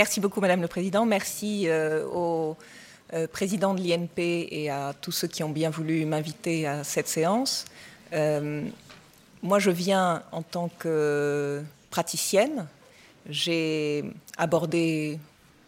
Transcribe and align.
Merci 0.00 0.18
beaucoup, 0.20 0.40
Madame 0.40 0.62
le 0.62 0.66
Président. 0.66 1.04
Merci 1.04 1.64
euh, 1.68 2.06
au 2.06 2.56
euh, 3.12 3.26
président 3.26 3.74
de 3.74 3.82
l'INP 3.82 4.48
et 4.50 4.70
à 4.70 4.94
tous 4.98 5.12
ceux 5.12 5.28
qui 5.28 5.42
ont 5.42 5.50
bien 5.50 5.68
voulu 5.68 6.06
m'inviter 6.06 6.66
à 6.66 6.84
cette 6.84 7.06
séance. 7.06 7.66
Euh, 8.14 8.62
moi, 9.42 9.58
je 9.58 9.70
viens 9.70 10.22
en 10.32 10.40
tant 10.40 10.70
que 10.78 11.62
praticienne. 11.90 12.66
J'ai 13.28 14.04
abordé 14.38 15.18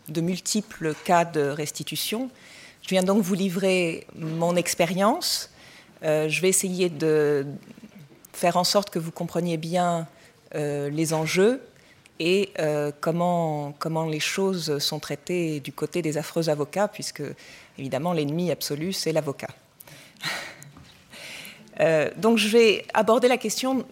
de 0.09 0.23
multiples 0.23 0.95
cas 1.05 1.27
de 1.27 1.43
restitution. 1.43 2.31
Je 2.81 2.89
viens 2.89 3.03
donc 3.03 3.23
vous 3.23 3.35
livrer 3.35 4.07
mon 4.17 4.57
expérience. 4.57 5.51
je 6.01 6.41
vais 6.41 6.49
essayer 6.49 6.89
de 6.89 7.45
faire 8.33 8.57
en 8.57 8.65
sorte 8.65 8.89
que 8.89 8.99
vous 8.99 9.13
compreniez 9.13 9.59
bien 9.59 10.09
les 10.55 11.13
enjeux, 11.13 11.61
et 12.25 12.51
euh, 12.61 12.93
comment, 13.01 13.75
les 14.09 14.21
choses 14.21 14.79
sont 14.79 15.01
traitées 15.01 15.59
du 15.59 15.73
côté 15.73 16.03
des 16.03 16.19
affreux 16.19 16.49
avocats, 16.51 16.87
puisque 16.87 17.25
évidemment 17.79 18.13
l'ennemi 18.13 18.53
absolu, 18.53 18.93
c'est 18.93 19.13
l'avocat. 19.13 19.51
Euh, 21.81 22.11
donc 22.19 22.37
je 22.37 22.49
vais 22.49 22.85
aborder 22.93 23.29
la 23.29 23.39
question 23.39 23.87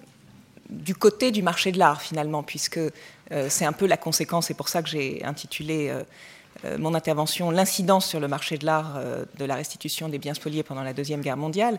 du 0.68 0.95
côté 0.95 1.30
du 1.30 1.42
marché 1.42 1.73
de 1.73 1.78
l'art, 1.78 2.02
finalement, 2.02 2.42
puisque 2.42 2.77
euh, 2.77 3.46
c'est 3.48 3.64
un 3.64 3.73
peu 3.73 3.87
la 3.87 3.96
conséquence, 3.96 4.48
c'est 4.48 4.54
pour 4.54 4.68
ça 4.68 4.82
que 4.82 4.88
j'ai 4.90 5.24
intitulé 5.24 5.90
mon 6.78 6.95
intervention 6.95 7.51
L'incidence 7.51 8.06
sur 8.06 8.20
le 8.20 8.28
marché 8.28 8.59
de 8.59 8.66
l'art 8.66 9.01
de 9.38 9.45
la 9.46 9.54
restitution 9.54 10.10
des 10.10 10.18
biens 10.18 10.34
spoliés 10.34 10.62
pendant 10.62 10.82
la 10.82 10.92
Deuxième 10.92 11.23
Guerre 11.23 11.38
mondiale. 11.38 11.78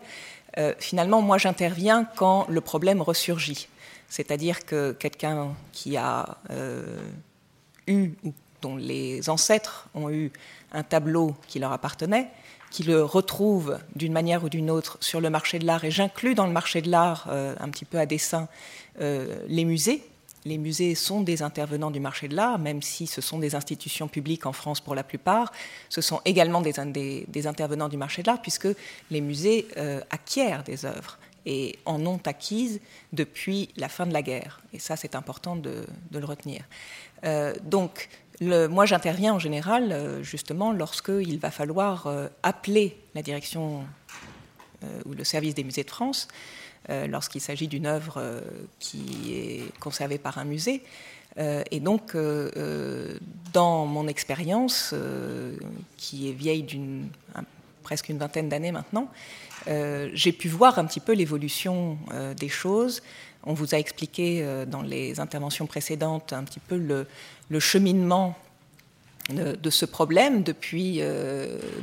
finalement, 0.80 1.22
moi 1.22 1.38
j'interviens 1.38 2.04
quand 2.16 2.46
le 2.48 2.60
problème 2.60 3.00
ressurgit. 3.00 3.68
C'est-à-dire 4.12 4.66
que 4.66 4.92
quelqu'un 4.92 5.54
qui 5.72 5.96
a 5.96 6.36
euh, 6.50 6.98
eu, 7.86 8.10
ou 8.24 8.34
dont 8.60 8.76
les 8.76 9.30
ancêtres 9.30 9.88
ont 9.94 10.10
eu 10.10 10.30
un 10.70 10.82
tableau 10.82 11.34
qui 11.48 11.58
leur 11.58 11.72
appartenait, 11.72 12.28
qui 12.70 12.82
le 12.82 13.02
retrouve 13.02 13.78
d'une 13.96 14.12
manière 14.12 14.44
ou 14.44 14.50
d'une 14.50 14.70
autre 14.70 14.98
sur 15.00 15.22
le 15.22 15.30
marché 15.30 15.58
de 15.58 15.64
l'art, 15.64 15.82
et 15.84 15.90
j'inclus 15.90 16.34
dans 16.34 16.44
le 16.46 16.52
marché 16.52 16.82
de 16.82 16.90
l'art, 16.90 17.26
euh, 17.30 17.54
un 17.58 17.70
petit 17.70 17.86
peu 17.86 17.98
à 17.98 18.04
dessein, 18.04 18.48
euh, 19.00 19.42
les 19.48 19.64
musées. 19.64 20.04
Les 20.44 20.58
musées 20.58 20.94
sont 20.94 21.22
des 21.22 21.40
intervenants 21.40 21.90
du 21.90 22.00
marché 22.00 22.28
de 22.28 22.36
l'art, 22.36 22.58
même 22.58 22.82
si 22.82 23.06
ce 23.06 23.22
sont 23.22 23.38
des 23.38 23.54
institutions 23.54 24.08
publiques 24.08 24.44
en 24.44 24.52
France 24.52 24.82
pour 24.82 24.94
la 24.94 25.04
plupart. 25.04 25.52
Ce 25.88 26.02
sont 26.02 26.20
également 26.26 26.60
des, 26.60 27.24
des, 27.28 27.46
intervenants 27.46 27.88
du 27.88 27.96
marché 27.96 28.22
de 28.22 28.26
l'art, 28.26 28.42
puisque 28.42 28.68
les 29.10 29.22
musées 29.22 29.68
acquièrent 30.10 30.64
des 30.64 30.84
œuvres 30.84 31.16
et 31.46 31.78
en 31.84 32.04
ont 32.06 32.20
acquises 32.24 32.80
depuis 33.12 33.68
la 33.76 33.88
fin 33.88 34.06
de 34.06 34.12
la 34.12 34.22
guerre. 34.22 34.60
Et 34.72 34.78
ça, 34.78 34.96
c'est 34.96 35.14
important 35.14 35.56
de, 35.56 35.84
le 36.12 36.24
retenir. 36.24 36.62
Euh, 37.24 37.54
donc, 37.62 38.08
moi, 38.40 38.86
j'interviens 38.86 39.34
en 39.34 39.38
général, 39.38 39.92
euh, 39.92 40.22
justement, 40.22 40.72
lorsqu'il 40.72 41.38
va 41.38 41.50
falloir 41.50 42.06
euh, 42.06 42.28
appeler 42.42 42.96
la 43.14 43.22
direction 43.22 43.84
ou 45.06 45.14
le 45.14 45.22
service 45.22 45.54
des 45.54 45.62
musées 45.62 45.84
de 45.84 45.90
France, 45.90 46.26
lorsqu'il 46.88 47.40
s'agit 47.40 47.68
d'une 47.68 47.86
œuvre 47.86 48.42
qui 48.80 49.32
est 49.32 49.78
conservée 49.78 50.18
par 50.18 50.38
un 50.38 50.44
musée. 50.44 50.82
et 51.38 51.78
donc, 51.78 52.16
dans 53.52 53.86
mon 53.86 54.08
expérience, 54.08 54.92
qui 55.96 56.28
est 56.28 56.32
vieille 56.32 56.64
d'une 56.64 57.08
presque 57.82 58.08
une 58.08 58.18
vingtaine 58.18 58.48
d'années 58.48 58.72
maintenant, 58.72 59.08
euh, 59.68 60.10
j'ai 60.14 60.32
pu 60.32 60.48
voir 60.48 60.78
un 60.78 60.84
petit 60.84 61.00
peu 61.00 61.12
l'évolution 61.12 61.98
euh, 62.12 62.34
des 62.34 62.48
choses. 62.48 63.02
On 63.44 63.54
vous 63.54 63.74
a 63.74 63.78
expliqué 63.78 64.40
euh, 64.42 64.64
dans 64.64 64.82
les 64.82 65.20
interventions 65.20 65.66
précédentes 65.66 66.32
un 66.32 66.44
petit 66.44 66.60
peu 66.60 66.76
le, 66.76 67.06
cheminement 67.60 68.36
de, 69.30 69.70
ce 69.70 69.84
problème 69.84 70.42
depuis, 70.42 71.00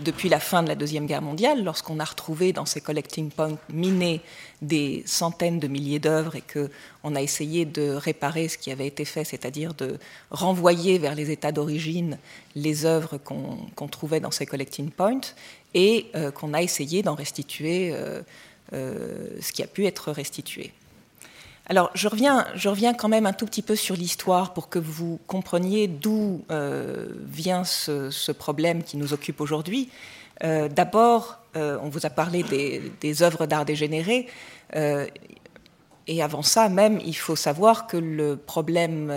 depuis 0.03 0.30
la 0.30 0.39
fin 0.39 0.61
de 0.61 0.67
la 0.67 0.75
Deuxième 0.75 1.05
Guerre 1.05 1.22
mondiale, 1.22 1.64
lorsqu'on 1.64 2.00
a 2.00 2.03
retrouvé 2.03 2.53
dans 2.53 2.66
ces 2.66 2.81
collecting 2.81 3.30
points 3.30 3.58
minés 3.72 4.22
des 4.61 5.04
centaines 5.05 5.59
de 5.59 5.67
milliers 5.67 5.99
d'œuvres 5.99 6.36
et 6.36 6.43
qu'on 6.43 7.15
a 7.15 7.21
essayé 7.21 7.65
de 7.65 7.92
réparer 7.92 8.49
ce 8.49 8.58
qui 8.58 8.71
avait 8.71 8.88
été 8.88 9.05
fait, 9.05 9.23
c'est-à-dire 9.23 9.73
de 9.73 9.99
renvoyer 10.32 10.98
vers 10.98 11.15
les 11.15 11.32
états 11.32 11.52
d'origine 11.52 12.17
les 12.55 12.86
œuvres 12.86 13.17
qu'on 13.17 13.88
trouvait 13.88 14.20
dans 14.20 14.32
ces 14.32 14.45
collecting 14.45 14.89
points 14.89 15.21
et 15.74 16.08
euh, 16.16 16.32
qu'on 16.32 16.54
a 16.54 16.62
essayé 16.62 17.04
d'en 17.04 17.16
restituer 17.16 17.92
euh, 17.94 18.22
euh, 18.74 19.28
ce 19.42 19.52
qui 19.52 19.64
a 19.64 19.68
pu 19.68 19.86
être 19.86 20.12
restitué. 20.12 20.74
Alors, 21.68 21.92
je 21.94 22.08
reviens, 22.08 22.48
je 22.56 22.68
reviens 22.68 22.96
quand 22.96 23.10
même 23.10 23.28
un 23.28 23.34
tout 23.34 23.46
petit 23.46 23.62
peu 23.62 23.76
sur 23.76 23.96
l'histoire 23.96 24.54
pour 24.54 24.70
que 24.70 24.80
vous 24.80 25.20
compreniez 25.28 25.88
d'où 25.88 26.44
vient 26.50 27.64
ce, 27.64 28.32
problème 28.32 28.82
qui 28.82 28.98
nous 28.98 29.14
occupe 29.14 29.40
aujourd'hui. 29.40 29.90
D'abord, 30.42 31.38
on 31.54 31.88
vous 31.90 32.08
a 32.08 32.10
parlé 32.10 32.42
des, 32.42 32.82
des 33.02 33.22
œuvres 33.22 33.46
d'art 33.46 33.66
dégénérées. 33.66 34.26
et 34.74 36.24
avant 36.24 36.42
ça, 36.42 36.70
même, 36.70 37.00
il 37.06 37.16
faut 37.16 37.36
savoir 37.36 37.86
que 37.86 37.98
le 37.98 38.36
problème 38.36 39.14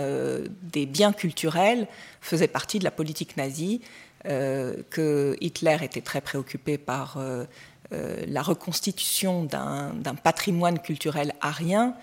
des 0.61 0.85
biens 0.85 1.11
culturels 1.11 1.87
faisait 2.21 2.47
partie 2.47 2.77
de 2.77 2.83
la 2.83 2.91
politique 2.91 3.35
nazie 3.35 3.81
que 4.23 5.35
Hitler 5.41 5.77
était 5.81 6.01
très 6.01 6.21
préoccupé 6.21 6.77
par 6.77 7.17
euh, 7.17 7.43
euh, 7.91 8.23
la 8.27 8.41
reconstitution 8.41 9.43
d'un 9.43 10.15
patrimoine 10.15 10.79
culturel 10.79 11.33
arien. 11.41 11.95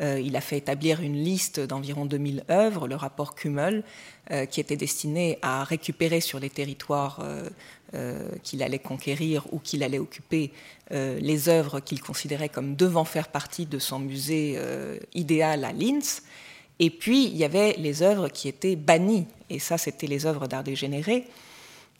il 0.00 0.36
a 0.36 0.40
fait 0.40 0.58
établir 0.58 1.00
une 1.00 1.16
liste 1.16 1.58
d'environ 1.58 2.04
2000 2.06 2.44
œuvres, 2.50 2.86
le 2.86 2.94
rapport 2.94 3.34
Kummel, 3.34 3.82
qui 4.50 4.60
était 4.60 4.76
destiné 4.76 5.38
à 5.42 5.64
récupérer 5.64 6.20
sur 6.20 6.38
les 6.38 6.50
territoires 6.50 7.18
qu'il 8.44 8.62
allait 8.62 8.78
conquérir 8.78 9.46
ou 9.50 9.58
qu'il 9.58 9.82
allait 9.82 9.98
occuper 9.98 10.52
les 10.92 11.48
œuvres 11.48 11.80
qu'il 11.80 12.00
considérait 12.00 12.48
comme 12.48 12.76
devant 12.76 13.04
faire 13.04 13.26
partie 13.26 13.66
de 13.66 13.80
son 13.80 13.98
musée 13.98 14.56
idéal 15.14 15.64
à 15.64 15.72
Linz. 15.72 16.22
Et 16.78 16.90
puis, 16.90 17.24
il 17.26 17.36
y 17.36 17.44
avait 17.44 17.74
les 17.78 18.02
œuvres 18.02 18.28
qui 18.28 18.48
étaient 18.48 18.76
bannies, 18.76 19.26
et 19.50 19.58
ça, 19.58 19.78
c'était 19.78 20.06
les 20.06 20.26
œuvres 20.26 20.46
d'art 20.46 20.62
dégénéré. 20.62 21.24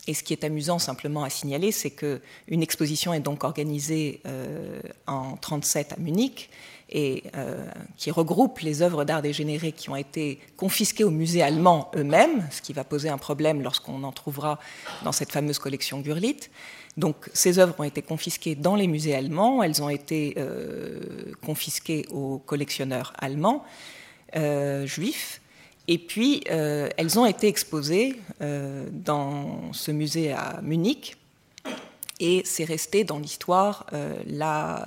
Et 0.07 0.15
ce 0.15 0.23
qui 0.23 0.33
est 0.33 0.45
amusant 0.45 0.79
simplement 0.79 1.23
à 1.23 1.31
signaler, 1.31 1.71
c'est 1.73 1.91
qu'une 1.91 2.63
exposition 2.63 3.13
est 3.13 3.21
donc 3.21 3.45
organisée 3.45 4.21
euh, 4.27 4.81
en 5.07 5.23
1937 5.23 5.93
à 5.93 5.97
Munich 5.99 6.49
et 6.91 7.25
euh, 7.37 7.67
qui 7.99 8.11
regroupe 8.11 8.61
les 8.61 8.81
œuvres 8.81 9.05
d'art 9.05 9.21
dégénérées 9.21 9.73
qui 9.73 9.91
ont 9.91 9.97
été 9.97 10.41
confisquées 10.57 11.05
aux 11.05 11.11
musées 11.11 11.43
allemands 11.43 11.91
eux-mêmes, 11.95 12.47
ce 12.51 12.63
qui 12.63 12.73
va 12.73 12.85
poser 12.85 13.11
un 13.11 13.19
problème 13.19 13.61
lorsqu'on 13.61 14.03
en 14.03 14.13
trouvera 14.13 14.59
dans 15.05 15.13
cette 15.13 15.31
fameuse 15.31 15.59
collection 15.59 16.01
Gurlitt. 16.01 16.51
Donc 16.97 17.29
ces 17.35 17.59
œuvres 17.59 17.75
ont 17.79 17.85
été 17.85 18.01
confisquées 18.01 18.55
dans 18.55 18.77
les 18.77 18.87
musées 18.87 19.15
allemands, 19.15 19.63
elles 19.63 19.83
ont 19.83 19.91
été 19.91 20.35
euh, 20.39 21.33
confisquées 21.45 22.07
aux 22.11 22.39
collectionneurs 22.39 23.13
allemands, 23.19 23.65
juifs, 24.85 25.41
et 25.91 25.97
puis, 25.97 26.45
euh, 26.51 26.91
elles 26.99 27.19
ont 27.19 27.25
été 27.25 27.49
exposées 27.49 28.21
euh, 28.43 28.87
dans 28.93 29.73
ce 29.73 29.91
musée 29.91 30.33
à 30.33 30.61
Munich. 30.63 31.17
Et 32.21 32.43
c'est 32.45 32.65
resté 32.65 33.05
dans 33.05 33.19
l'histoire 33.19 33.87
euh, 33.95 34.15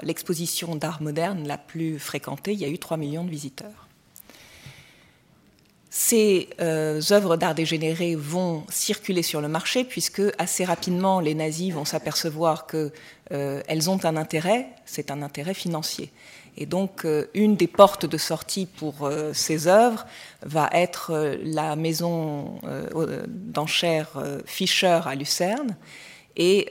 l'exposition 0.04 0.76
d'art 0.76 1.02
moderne 1.02 1.48
la 1.48 1.58
plus 1.58 1.98
fréquentée. 1.98 2.54
Il 2.54 2.60
y 2.60 2.66
a 2.66 2.68
eu 2.68 2.78
3 2.78 2.98
millions 2.98 3.24
de 3.24 3.32
visiteurs. 3.32 3.88
Ces 5.90 6.50
œuvres 6.62 7.36
d'art 7.36 7.56
dégénérées 7.56 8.16
vont 8.16 8.64
circuler 8.70 9.24
sur 9.24 9.42
le 9.42 9.50
marché 9.50 9.84
puisque 9.84 10.22
assez 10.38 10.64
rapidement 10.64 11.20
les 11.20 11.36
nazis 11.36 11.74
vont 11.74 11.84
s'apercevoir 11.84 12.66
qu'elles 12.66 13.90
ont 13.90 14.06
un 14.06 14.16
intérêt, 14.16 14.70
c'est 14.86 15.12
un 15.12 15.22
intérêt 15.22 15.54
financier. 15.54 16.10
Et 16.58 16.66
donc, 16.66 17.06
euh, 17.06 17.28
une 17.34 17.56
des 17.56 17.68
portes 17.68 18.06
de 18.06 18.18
sortie 18.18 18.66
pour 18.66 19.06
euh, 19.06 19.34
ces 19.34 19.68
œuvres 19.68 20.06
va 20.44 20.70
être 20.74 21.12
euh, 21.12 21.38
la 21.44 21.76
maison 21.76 22.60
d'enchères 23.28 24.10
Fischer 24.46 25.00
à 25.06 25.16
Lucerne. 25.16 25.76
Et 26.38 26.70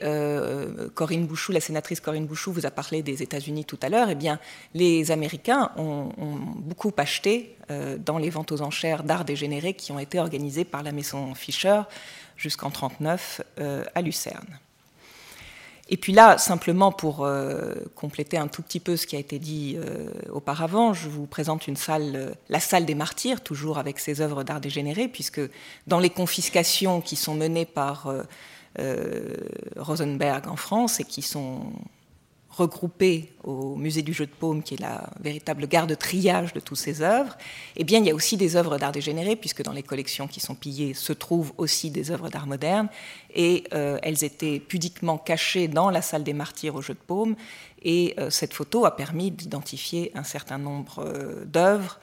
Corinne 0.95 1.27
Bouchou, 1.27 1.51
la 1.51 1.59
sénatrice 1.59 1.99
Corinne 1.99 2.25
Bouchou, 2.25 2.51
vous 2.51 2.65
a 2.65 2.71
parlé 2.71 3.03
des 3.03 3.21
États-Unis 3.21 3.63
tout 3.65 3.77
à 3.83 3.89
l'heure. 3.89 4.09
Eh 4.09 4.15
bien, 4.15 4.39
les 4.73 5.11
Américains 5.11 5.71
ont, 5.77 6.09
ont 6.17 6.35
beaucoup 6.55 6.91
acheté 6.97 7.55
dans 7.99 8.17
les 8.17 8.31
ventes 8.31 8.51
aux 8.51 8.61
enchères 8.61 9.03
d'art 9.03 9.23
dégénéré 9.23 9.75
qui 9.75 9.91
ont 9.91 9.99
été 9.99 10.19
organisées 10.19 10.65
par 10.65 10.81
la 10.81 10.91
maison 10.91 11.35
Fischer 11.35 11.81
jusqu'en 12.37 12.69
1939 12.69 13.41
à 13.93 14.01
Lucerne. 14.01 14.59
Et 15.93 15.97
puis 15.97 16.13
là, 16.13 16.37
simplement 16.37 16.93
pour 16.93 17.25
euh, 17.25 17.73
compléter 17.95 18.37
un 18.37 18.47
tout 18.47 18.61
petit 18.61 18.79
peu 18.79 18.95
ce 18.95 19.05
qui 19.05 19.17
a 19.17 19.19
été 19.19 19.39
dit 19.39 19.75
euh, 19.77 20.09
auparavant, 20.31 20.93
je 20.93 21.09
vous 21.09 21.25
présente 21.25 21.67
une 21.67 21.75
salle, 21.75 22.13
euh, 22.15 22.31
la 22.47 22.61
salle 22.61 22.85
des 22.85 22.95
martyrs, 22.95 23.41
toujours 23.41 23.77
avec 23.77 23.99
ses 23.99 24.21
œuvres 24.21 24.45
d'art 24.45 24.61
dégénéré, 24.61 25.09
puisque 25.09 25.41
dans 25.87 25.99
les 25.99 26.09
confiscations 26.09 27.01
qui 27.01 27.17
sont 27.17 27.35
menées 27.35 27.65
par 27.65 28.07
Rosenberg 29.75 30.47
en 30.47 30.55
France 30.55 31.01
et 31.01 31.03
qui 31.03 31.21
sont 31.21 31.73
regroupées 32.51 33.31
au 33.43 33.75
musée 33.75 34.01
du 34.01 34.13
jeu 34.13 34.25
de 34.25 34.31
paume, 34.31 34.61
qui 34.61 34.73
est 34.73 34.79
la 34.79 35.09
véritable 35.19 35.67
gare 35.67 35.87
de 35.87 35.95
triage 35.95 36.53
de 36.53 36.59
toutes 36.59 36.77
ces 36.77 37.01
œuvres, 37.01 37.37
eh 37.77 37.83
bien, 37.83 37.99
il 37.99 38.05
y 38.05 38.11
a 38.11 38.15
aussi 38.15 38.35
des 38.35 38.55
œuvres 38.55 38.77
d'art 38.77 38.91
dégénéré, 38.91 39.35
puisque 39.35 39.63
dans 39.63 39.71
les 39.71 39.83
collections 39.83 40.27
qui 40.27 40.39
sont 40.39 40.55
pillées 40.55 40.93
se 40.93 41.13
trouvent 41.13 41.53
aussi 41.57 41.91
des 41.91 42.11
œuvres 42.11 42.29
d'art 42.29 42.47
moderne, 42.47 42.89
et 43.33 43.63
euh, 43.73 43.97
elles 44.03 44.23
étaient 44.23 44.59
pudiquement 44.59 45.17
cachées 45.17 45.67
dans 45.67 45.89
la 45.89 46.01
salle 46.01 46.23
des 46.23 46.33
martyrs 46.33 46.75
au 46.75 46.81
jeu 46.81 46.93
de 46.93 46.99
paume, 46.99 47.35
et 47.83 48.13
euh, 48.19 48.29
cette 48.29 48.53
photo 48.53 48.85
a 48.85 48.95
permis 48.95 49.31
d'identifier 49.31 50.11
un 50.13 50.23
certain 50.23 50.57
nombre 50.57 50.99
euh, 50.99 51.45
d'œuvres 51.45 51.99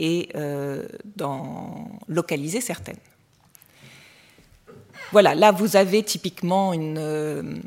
et 0.00 0.28
d'en 1.16 1.88
localiser 2.06 2.60
certaines. 2.60 3.00
Voilà, 5.10 5.34
là 5.34 5.50
vous 5.50 5.74
avez 5.74 6.04
typiquement 6.04 6.72
une 6.72 7.60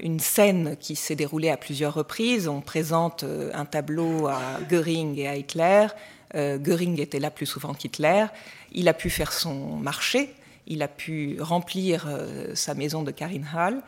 une 0.00 0.20
scène 0.20 0.76
qui 0.78 0.96
s'est 0.96 1.16
déroulée 1.16 1.50
à 1.50 1.56
plusieurs 1.56 1.94
reprises. 1.94 2.48
On 2.48 2.60
présente 2.60 3.24
euh, 3.24 3.50
un 3.54 3.64
tableau 3.64 4.26
à 4.28 4.40
Göring 4.68 5.18
et 5.18 5.28
à 5.28 5.36
Hitler. 5.36 5.86
Euh, 6.34 6.58
Göring 6.58 7.00
était 7.00 7.18
là 7.18 7.30
plus 7.30 7.46
souvent 7.46 7.74
qu'Hitler. 7.74 8.26
Il 8.72 8.88
a 8.88 8.94
pu 8.94 9.10
faire 9.10 9.32
son 9.32 9.76
marché, 9.76 10.30
il 10.66 10.82
a 10.82 10.88
pu 10.88 11.38
remplir 11.40 12.06
sa 12.52 12.74
maison 12.74 13.02
de 13.02 13.10
Karinhal 13.10 13.80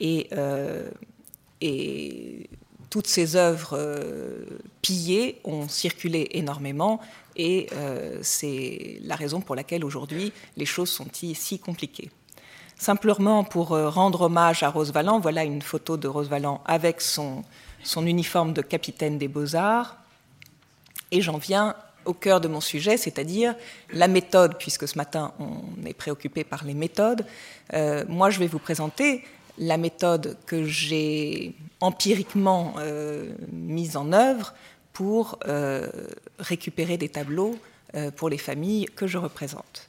et, 0.00 0.28
et 1.60 2.50
toutes 2.90 3.06
ces 3.06 3.36
œuvres 3.36 3.78
pillées 4.82 5.40
ont 5.44 5.68
circulé 5.68 6.26
énormément 6.32 7.00
et 7.36 7.68
c'est 8.22 8.98
la 9.02 9.14
raison 9.14 9.40
pour 9.40 9.54
laquelle 9.54 9.84
aujourd'hui 9.84 10.32
les 10.56 10.66
choses 10.66 10.90
sont 10.90 11.06
si 11.12 11.60
compliquées. 11.60 12.10
Simplement 12.84 13.44
pour 13.44 13.72
euh, 13.72 13.88
rendre 13.88 14.20
hommage 14.20 14.62
à 14.62 14.68
Rose 14.68 14.92
Valland, 14.92 15.18
voilà 15.18 15.42
une 15.42 15.62
photo 15.62 15.96
de 15.96 16.06
Rose 16.06 16.28
Valland 16.28 16.60
avec 16.66 17.00
son, 17.00 17.42
uniforme 17.96 18.52
de 18.52 18.60
capitaine 18.60 19.16
des 19.16 19.26
beaux-arts. 19.26 19.96
Et 21.10 21.22
j'en 21.22 21.38
viens 21.38 21.76
au 22.04 22.12
cœur 22.12 22.42
de 22.42 22.48
mon 22.48 22.60
sujet, 22.60 22.98
c'est-à-dire 22.98 23.54
la 23.90 24.06
méthode, 24.06 24.58
puisque 24.58 24.86
ce 24.86 24.98
matin 24.98 25.32
on 25.38 25.86
est 25.86 25.94
préoccupé 25.94 26.44
par 26.44 26.62
les 26.64 26.74
méthodes. 26.74 27.24
Euh, 27.72 28.04
moi, 28.06 28.28
je 28.28 28.38
vais 28.38 28.48
vous 28.48 28.58
présenter 28.58 29.24
la 29.56 29.78
méthode 29.78 30.36
que 30.44 30.64
j'ai 30.64 31.54
empiriquement 31.80 32.74
euh, 32.76 33.32
mise 33.50 33.96
en 33.96 34.12
œuvre 34.12 34.52
pour 34.92 35.38
récupérer 36.38 36.98
des 36.98 37.08
tableaux 37.08 37.56
pour 38.16 38.28
les 38.28 38.36
familles 38.36 38.84
que 38.94 39.06
je 39.06 39.16
représente. 39.16 39.88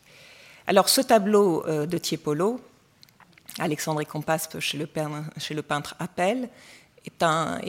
Alors, 0.66 0.88
ce 0.88 1.02
tableau 1.02 1.62
de 1.68 1.98
Tiepolo, 1.98 2.62
Alexandre 3.60 4.04
Compaspe 4.04 4.60
chez 4.60 4.78
le, 4.78 4.86
peintre 4.88 5.96
Appel 6.00 6.50
est, 7.06 7.24
un, 7.24 7.60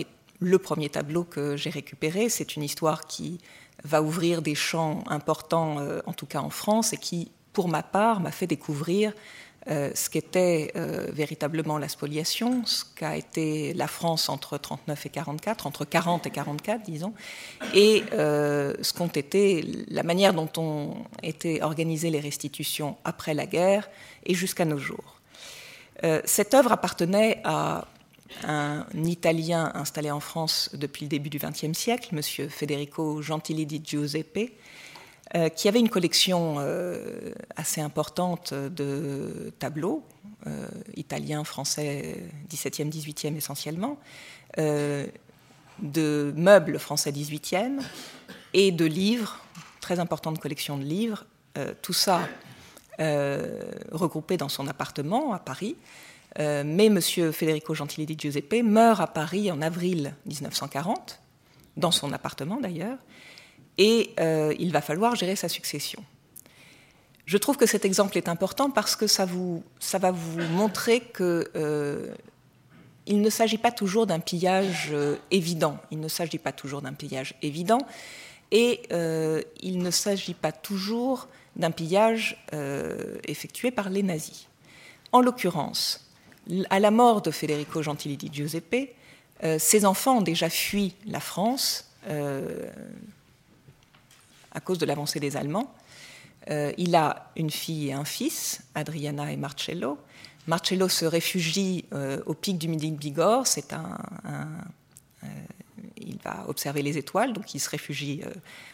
le 0.40 0.58
premier 0.58 0.88
tableau 0.88 1.24
que 1.24 1.56
j'ai 1.56 1.70
récupéré. 1.70 2.28
C'est 2.28 2.56
une 2.56 2.62
histoire 2.62 3.06
qui 3.06 3.38
va 3.84 4.02
ouvrir 4.02 4.42
des 4.42 4.54
champs 4.54 5.04
importants, 5.06 5.78
euh, 5.78 6.00
en 6.06 6.12
tout 6.12 6.26
cas 6.26 6.40
en 6.40 6.50
France, 6.50 6.92
et 6.92 6.96
qui, 6.96 7.30
pour 7.52 7.68
ma 7.68 7.82
part, 7.82 8.20
m'a 8.20 8.32
fait 8.32 8.46
découvrir 8.46 9.12
euh, 9.68 9.90
ce 9.94 10.08
qu'était 10.08 10.72
euh, 10.76 11.08
véritablement 11.12 11.78
la 11.78 11.88
spoliation, 11.88 12.64
ce 12.64 12.84
qu'a 12.96 13.16
été 13.16 13.74
la 13.74 13.86
France 13.86 14.28
entre 14.28 14.58
39 14.58 15.06
et 15.06 15.08
44, 15.10 15.66
entre 15.66 15.84
40 15.84 16.26
et 16.26 16.30
44, 16.30 16.82
disons, 16.82 17.12
et 17.74 18.02
ce 18.10 18.92
qu'ont 18.92 19.06
été 19.08 19.62
la 19.88 20.02
manière 20.02 20.34
dont 20.34 20.50
ont 20.56 21.04
été 21.22 21.62
organisées 21.62 22.10
les 22.10 22.20
restitutions 22.20 22.96
après 23.04 23.34
la 23.34 23.46
guerre 23.46 23.88
et 24.24 24.34
jusqu'à 24.34 24.64
nos 24.64 24.78
jours. 24.78 25.15
Euh, 26.04 26.20
cette 26.25 26.54
œuvre 26.54 26.72
appartenait 26.72 27.40
à 27.44 27.87
un 28.44 28.87
Italien 28.94 29.70
installé 29.75 30.10
en 30.10 30.20
France 30.20 30.70
depuis 30.75 31.04
le 31.04 31.08
début 31.08 31.31
du 31.31 31.38
XXe 31.38 31.72
siècle, 31.72 32.08
M. 32.12 32.22
Federico 32.50 33.22
Gentili 33.22 33.66
di 33.66 33.81
Giuseppe, 33.82 34.52
euh, 35.34 35.48
qui 35.48 35.69
avait 35.69 35.81
une 35.81 35.88
collection 35.88 36.56
euh, 36.58 37.32
assez 37.56 37.81
importante 37.81 38.52
de 38.52 39.52
tableaux, 39.58 40.02
italiens, 40.94 41.43
français, 41.43 42.22
XVIIe, 42.49 42.88
XVIIIe 42.88 43.37
essentiellement, 43.37 43.99
de 44.56 46.32
meubles 46.37 46.78
français 46.78 47.10
XVIIIe 47.10 47.78
et 48.54 48.70
de 48.70 48.84
livres, 48.84 49.40
très 49.81 49.99
importante 49.99 50.38
collection 50.38 50.78
de 50.78 50.84
livres, 50.84 51.26
tout 51.82 51.92
ça 51.92 52.20
euh, 52.98 53.60
regroupé 53.93 54.38
dans 54.38 54.48
son 54.48 54.69
appartement 54.69 55.34
à 55.34 55.38
Paris. 55.38 55.76
Euh, 56.38 56.62
mais 56.64 56.87
M. 56.87 57.00
Federico 57.00 57.75
Gentili 57.75 58.06
di 58.06 58.16
Giuseppe 58.19 58.62
meurt 58.64 59.00
à 59.02 59.06
Paris 59.06 59.50
en 59.52 59.60
avril 59.60 60.14
1940, 60.25 61.20
dans 61.76 61.90
son 61.90 62.10
appartement 62.14 62.58
d'ailleurs, 62.58 62.96
et 63.76 64.14
euh, 64.19 64.54
il 64.58 64.72
va 64.72 64.81
falloir 64.81 65.14
gérer 65.14 65.37
sa 65.37 65.50
succession. 65.50 66.02
Je 67.26 67.37
trouve 67.37 67.58
que 67.58 67.66
cet 67.66 67.84
exemple 67.84 68.16
est 68.16 68.31
important 68.31 68.70
parce 68.70 68.96
que 68.96 69.06
ça, 69.06 69.26
vous, 69.26 69.62
ça 69.78 69.99
va 69.99 70.10
vous 70.10 70.40
montrer 70.52 71.00
que 71.00 72.10
il 73.06 73.20
ne 73.20 73.31
s'agit 73.31 73.58
pas 73.58 73.72
toujours 73.72 74.06
d'un 74.06 74.20
pillage 74.20 74.94
évident. 75.31 75.78
Il 75.90 76.00
ne 76.00 76.08
s'agit 76.08 76.38
pas 76.38 76.52
toujours 76.52 76.81
d'un 76.82 76.94
pillage 76.94 77.34
évident, 77.42 77.81
et 78.52 78.82
il 79.60 79.78
ne 79.78 79.90
s'agit 79.90 80.34
pas 80.34 80.52
toujours 80.52 81.28
d'un 81.56 81.70
pillage 81.70 82.36
euh, 82.52 83.18
effectué 83.24 83.70
par 83.70 83.90
les 83.90 84.02
nazis. 84.02 84.46
En 85.12 85.20
l'occurrence, 85.20 86.08
à 86.70 86.78
la 86.78 86.90
mort 86.90 87.22
de 87.22 87.30
Federico 87.30 87.82
Gentili 87.82 88.16
di 88.16 88.30
Giuseppe, 88.32 88.94
euh, 89.42 89.58
ses 89.58 89.84
enfants 89.84 90.18
ont 90.18 90.22
déjà 90.22 90.48
fui 90.48 90.94
la 91.06 91.20
France 91.20 91.90
euh, 92.08 92.70
à 94.52 94.60
cause 94.60 94.78
de 94.78 94.86
l'avancée 94.86 95.20
des 95.20 95.36
Allemands. 95.36 95.74
il 96.48 96.94
a 96.94 97.30
une 97.36 97.50
fille 97.50 97.88
et 97.88 97.92
un 97.92 98.04
fils, 98.04 98.62
Adriana 98.74 99.32
et 99.32 99.36
Marcello. 99.36 99.98
Marcello 100.46 100.88
se 100.88 101.04
réfugie 101.04 101.84
au 102.24 102.34
pic 102.34 102.56
du 102.56 102.68
Midi 102.68 102.92
Bigorre, 102.92 103.46
c'est 103.46 103.72
un 103.72 103.98
il 105.96 106.19
va 106.25 106.44
observer 106.48 106.82
les 106.82 106.98
étoiles, 106.98 107.32
donc 107.32 107.54
il 107.54 107.60
se 107.60 107.70
réfugie 107.70 108.22
euh, 108.25 108.31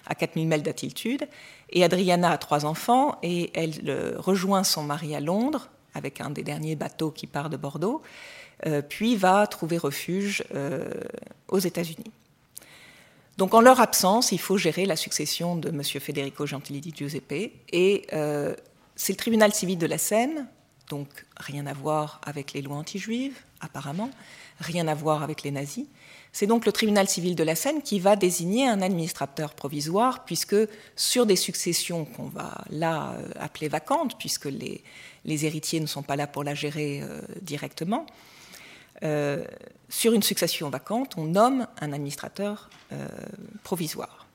à 0.07 0.15
4000 0.15 0.47
mètres 0.47 0.65
d'altitude. 0.65 1.27
Et 1.71 1.85
Adriana 1.85 2.31
a 2.31 2.39
trois 2.39 2.65
enfants 2.65 3.19
et 3.23 3.51
elle 3.55 3.75
euh, 3.89 4.15
rejoint 4.19 4.65
son 4.65 4.83
mari 4.83 5.15
à 5.15 5.21
Londres 5.21 5.69
avec 5.95 6.21
un 6.21 6.31
des 6.31 6.43
derniers 6.43 6.77
bateaux 6.77 7.11
qui 7.11 7.27
part 7.27 7.51
de 7.51 7.57
Bordeaux, 7.57 8.03
euh, 8.67 8.81
puis 8.81 9.15
va 9.17 9.47
trouver 9.47 9.77
refuge 9.77 10.43
aux 11.49 11.59
États-Unis. 11.59 12.11
Donc 13.37 13.53
en 13.53 13.61
leur 13.61 13.81
absence, 13.81 14.33
il 14.33 14.41
faut 14.41 14.57
gérer 14.57 14.87
la 14.87 14.97
succession 14.97 15.57
de 15.57 15.69
M. 15.69 15.83
Federico 15.83 16.47
Gentilidi 16.47 16.95
Giuseppe 16.97 17.53
et 17.73 18.07
c'est 18.97 19.13
le 19.13 19.17
tribunal 19.17 19.53
civil 19.53 19.77
de 19.77 19.87
la 19.87 19.99
Seine, 19.99 20.47
donc 20.89 21.08
rien 21.37 21.67
à 21.67 21.75
voir 21.75 22.20
avec 22.25 22.53
les 22.53 22.63
lois 22.63 22.77
anti-juives, 22.77 23.39
apparemment, 23.61 24.11
rien 24.61 24.89
à 24.89 24.94
voir 24.94 25.23
avec 25.23 25.43
les 25.43 25.51
nazis, 25.51 25.87
c'est 26.32 26.47
donc 26.47 26.65
le 26.65 26.73
tribunal 26.73 27.09
civil 27.09 27.37
de 27.37 27.44
la 27.44 27.55
Seine 27.55 27.82
qui 27.82 28.01
va 28.01 28.17
désigner 28.17 28.67
un 28.67 28.81
administrateur 28.81 29.53
provisoire, 29.53 30.25
puisque 30.25 30.56
sur 30.97 31.27
des 31.27 31.37
successions 31.37 32.06
qu'on 32.06 32.25
va 32.25 32.65
là 32.71 33.13
euh, 33.13 33.29
appeler 33.39 33.69
vacantes, 33.69 34.19
puisque 34.19 34.47
les, 34.47 34.82
héritiers 35.27 35.81
ne 35.81 35.87
sont 35.87 36.03
pas 36.03 36.17
là 36.17 36.27
pour 36.27 36.43
la 36.43 36.55
gérer 36.55 37.03
euh, 37.03 37.21
directement, 37.43 38.06
euh, 39.03 39.44
sur 39.91 40.15
une 40.15 40.23
succession 40.23 40.71
vacante, 40.71 41.19
on 41.19 41.25
nomme 41.25 41.67
un 41.81 41.93
administrateur 41.93 42.71
provisoire. 43.63 44.27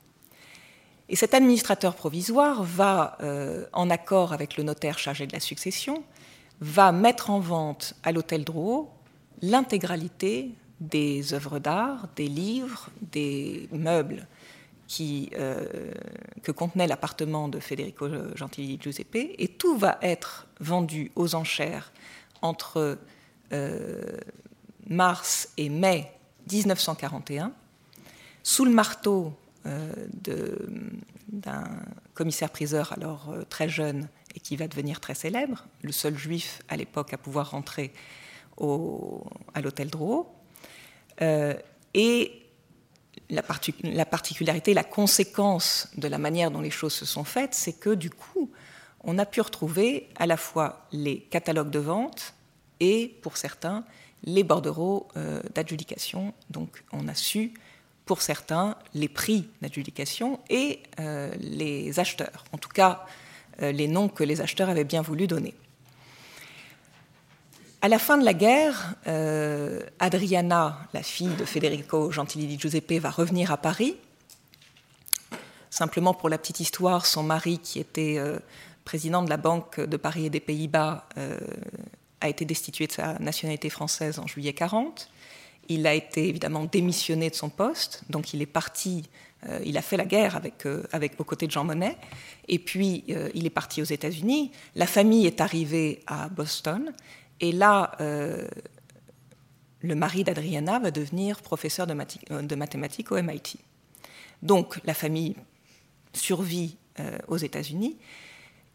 Et 1.10 1.16
cet 1.16 1.34
administrateur 1.34 1.96
provisoire 1.96 2.64
va, 2.64 3.18
en 3.72 3.90
accord 3.90 4.34
avec 4.34 4.58
le 4.58 4.64
notaire 4.64 5.00
chargé 5.00 5.26
de 5.26 5.34
la 5.34 5.40
succession, 5.40 6.04
va 6.60 6.92
mettre 6.92 7.30
en 7.30 7.40
vente 7.40 7.94
à 8.04 8.12
l'hôtel 8.12 8.44
Drouot 8.44 8.90
l'intégralité 9.42 10.52
des 10.80 11.34
œuvres 11.34 11.60
d'art, 11.60 12.08
des 12.16 12.28
livres, 12.28 12.90
des 13.02 13.68
meubles 13.72 14.28
euh, 15.00 15.92
que 16.44 16.52
contenait 16.52 16.88
l'appartement 16.88 17.50
de 17.50 17.60
Federico 17.60 18.08
Gentili 18.36 18.80
Giuseppe, 18.82 19.36
et 19.38 19.50
tout 19.50 19.78
va 19.78 19.98
être 20.02 20.48
vendu 20.62 21.12
aux 21.16 21.36
enchères 21.36 21.92
entre 22.42 22.98
euh, 23.52 24.18
mars 24.88 25.50
et 25.58 25.68
mai 25.68 26.12
1941, 26.50 27.52
sous 28.44 28.64
le 28.64 28.72
marteau 28.72 29.34
euh, 29.66 29.92
d'un 31.28 31.66
commissaire-priseur 32.14 32.94
alors 32.94 33.36
très 33.50 33.68
jeune 33.68 34.08
et 34.36 34.40
qui 34.40 34.56
va 34.56 34.70
devenir 34.70 35.02
très 35.02 35.16
célèbre, 35.16 35.66
le 35.82 35.92
seul 35.92 36.18
juif 36.18 36.62
à 36.70 36.78
l'époque 36.78 37.14
à 37.14 37.18
pouvoir 37.18 37.52
rentrer 37.52 37.92
à 38.60 39.62
l'hôtel 39.62 39.90
Drouot. 39.90 40.28
Euh, 41.22 41.54
et 41.94 42.44
la, 43.30 43.42
particularité, 43.42 44.74
la 44.74 44.84
conséquence 44.84 45.90
de 45.98 46.08
la 46.08 46.18
manière 46.18 46.52
dont 46.52 46.62
les 46.62 46.70
choses 46.70 46.94
se 46.94 47.06
sont 47.06 47.24
faites, 47.24 47.54
c'est 47.54 47.74
que 47.74 47.94
du 47.94 48.10
coup, 48.10 48.52
on 49.02 49.18
a 49.18 49.26
pu 49.26 49.42
retrouver 49.42 50.10
à 50.18 50.26
la 50.26 50.38
fois 50.38 50.88
les 50.92 51.20
catalogues 51.20 51.70
de 51.70 51.80
vente 51.80 52.34
et, 52.80 53.16
pour 53.22 53.38
certains, 53.38 53.84
les 54.24 54.44
bordereaux 54.44 55.08
d'adjudication. 55.54 56.34
Donc 56.50 56.84
on 56.92 57.08
a 57.08 57.16
su, 57.16 57.54
pour 58.06 58.22
certains, 58.22 58.78
les 58.94 59.08
prix 59.08 59.50
d'adjudication 59.62 60.40
et 60.50 60.82
les 61.40 62.00
acheteurs, 62.00 62.44
en 62.52 62.58
tout 62.58 62.70
cas 62.70 63.06
les 63.60 63.88
noms 63.88 64.10
que 64.10 64.24
les 64.24 64.42
acheteurs 64.42 64.70
avaient 64.70 64.84
bien 64.84 65.02
voulu 65.02 65.28
donner. 65.28 65.54
À 67.82 67.90
la 67.90 68.00
fin 68.00 68.18
de 68.18 68.26
la 68.26 68.34
guerre, 68.34 68.96
Adriana, 70.00 70.80
la 70.94 71.04
fille 71.04 71.36
de 71.36 71.46
Federico 71.46 72.12
Gentili 72.12 72.48
di 72.48 72.60
Giuseppe, 72.60 73.00
va 73.00 73.10
revenir 73.10 73.52
à 73.52 73.58
Paris 73.58 73.96
Simplement 75.78 76.16
pour 76.16 76.28
la 76.30 76.40
petite 76.40 76.60
histoire, 76.60 77.06
son 77.06 77.22
mari, 77.22 77.60
qui 77.60 77.80
était 77.80 78.16
euh, 78.18 78.40
président 78.84 79.22
de 79.22 79.30
la 79.30 79.38
Banque 79.38 79.80
de 79.80 79.96
Paris 79.96 80.26
et 80.26 80.30
des 80.32 80.40
Pays-Bas, 80.40 81.08
euh, 81.20 81.38
a 82.20 82.30
été 82.30 82.46
destitué 82.46 82.88
de 82.88 82.94
sa 82.94 83.20
nationalité 83.20 83.70
française 83.70 84.18
en 84.18 84.26
juillet 84.26 84.54
40. 84.54 85.08
Il 85.70 85.86
a 85.86 85.94
été 85.94 86.30
évidemment 86.30 86.64
démissionné 86.66 87.30
de 87.30 87.36
son 87.36 87.50
poste, 87.50 88.02
donc 88.10 88.34
il 88.34 88.42
est 88.42 88.48
parti, 88.48 89.04
euh, 89.48 89.60
il 89.66 89.78
a 89.78 89.84
fait 89.84 89.98
la 89.98 90.06
guerre 90.06 90.36
avec, 90.36 90.66
avec, 90.94 91.20
aux 91.20 91.26
côtés 91.26 91.46
de 91.46 91.52
Jean 91.52 91.66
Monnet, 91.66 91.96
et 92.48 92.58
puis 92.58 93.04
il 93.36 93.46
est 93.46 93.52
parti 93.52 93.80
aux 93.82 93.86
États-Unis. 93.86 94.52
La 94.76 94.88
famille 94.88 95.28
est 95.28 95.42
arrivée 95.42 96.02
à 96.08 96.28
Boston, 96.30 96.92
et 97.40 97.52
là, 97.52 97.96
le 98.00 99.96
mari 99.96 100.24
d'Adriana 100.24 100.80
va 100.80 100.92
devenir 100.92 101.42
professeur 101.42 101.88
de, 101.88 101.94
de 102.42 102.56
mathématiques 102.56 103.12
au 103.12 103.22
MIT. 103.22 103.60
Donc 104.42 104.80
la 104.86 104.94
famille 104.94 105.36
survit 106.14 106.78
euh, 107.00 107.18
aux 107.28 107.38
États-Unis 107.38 107.98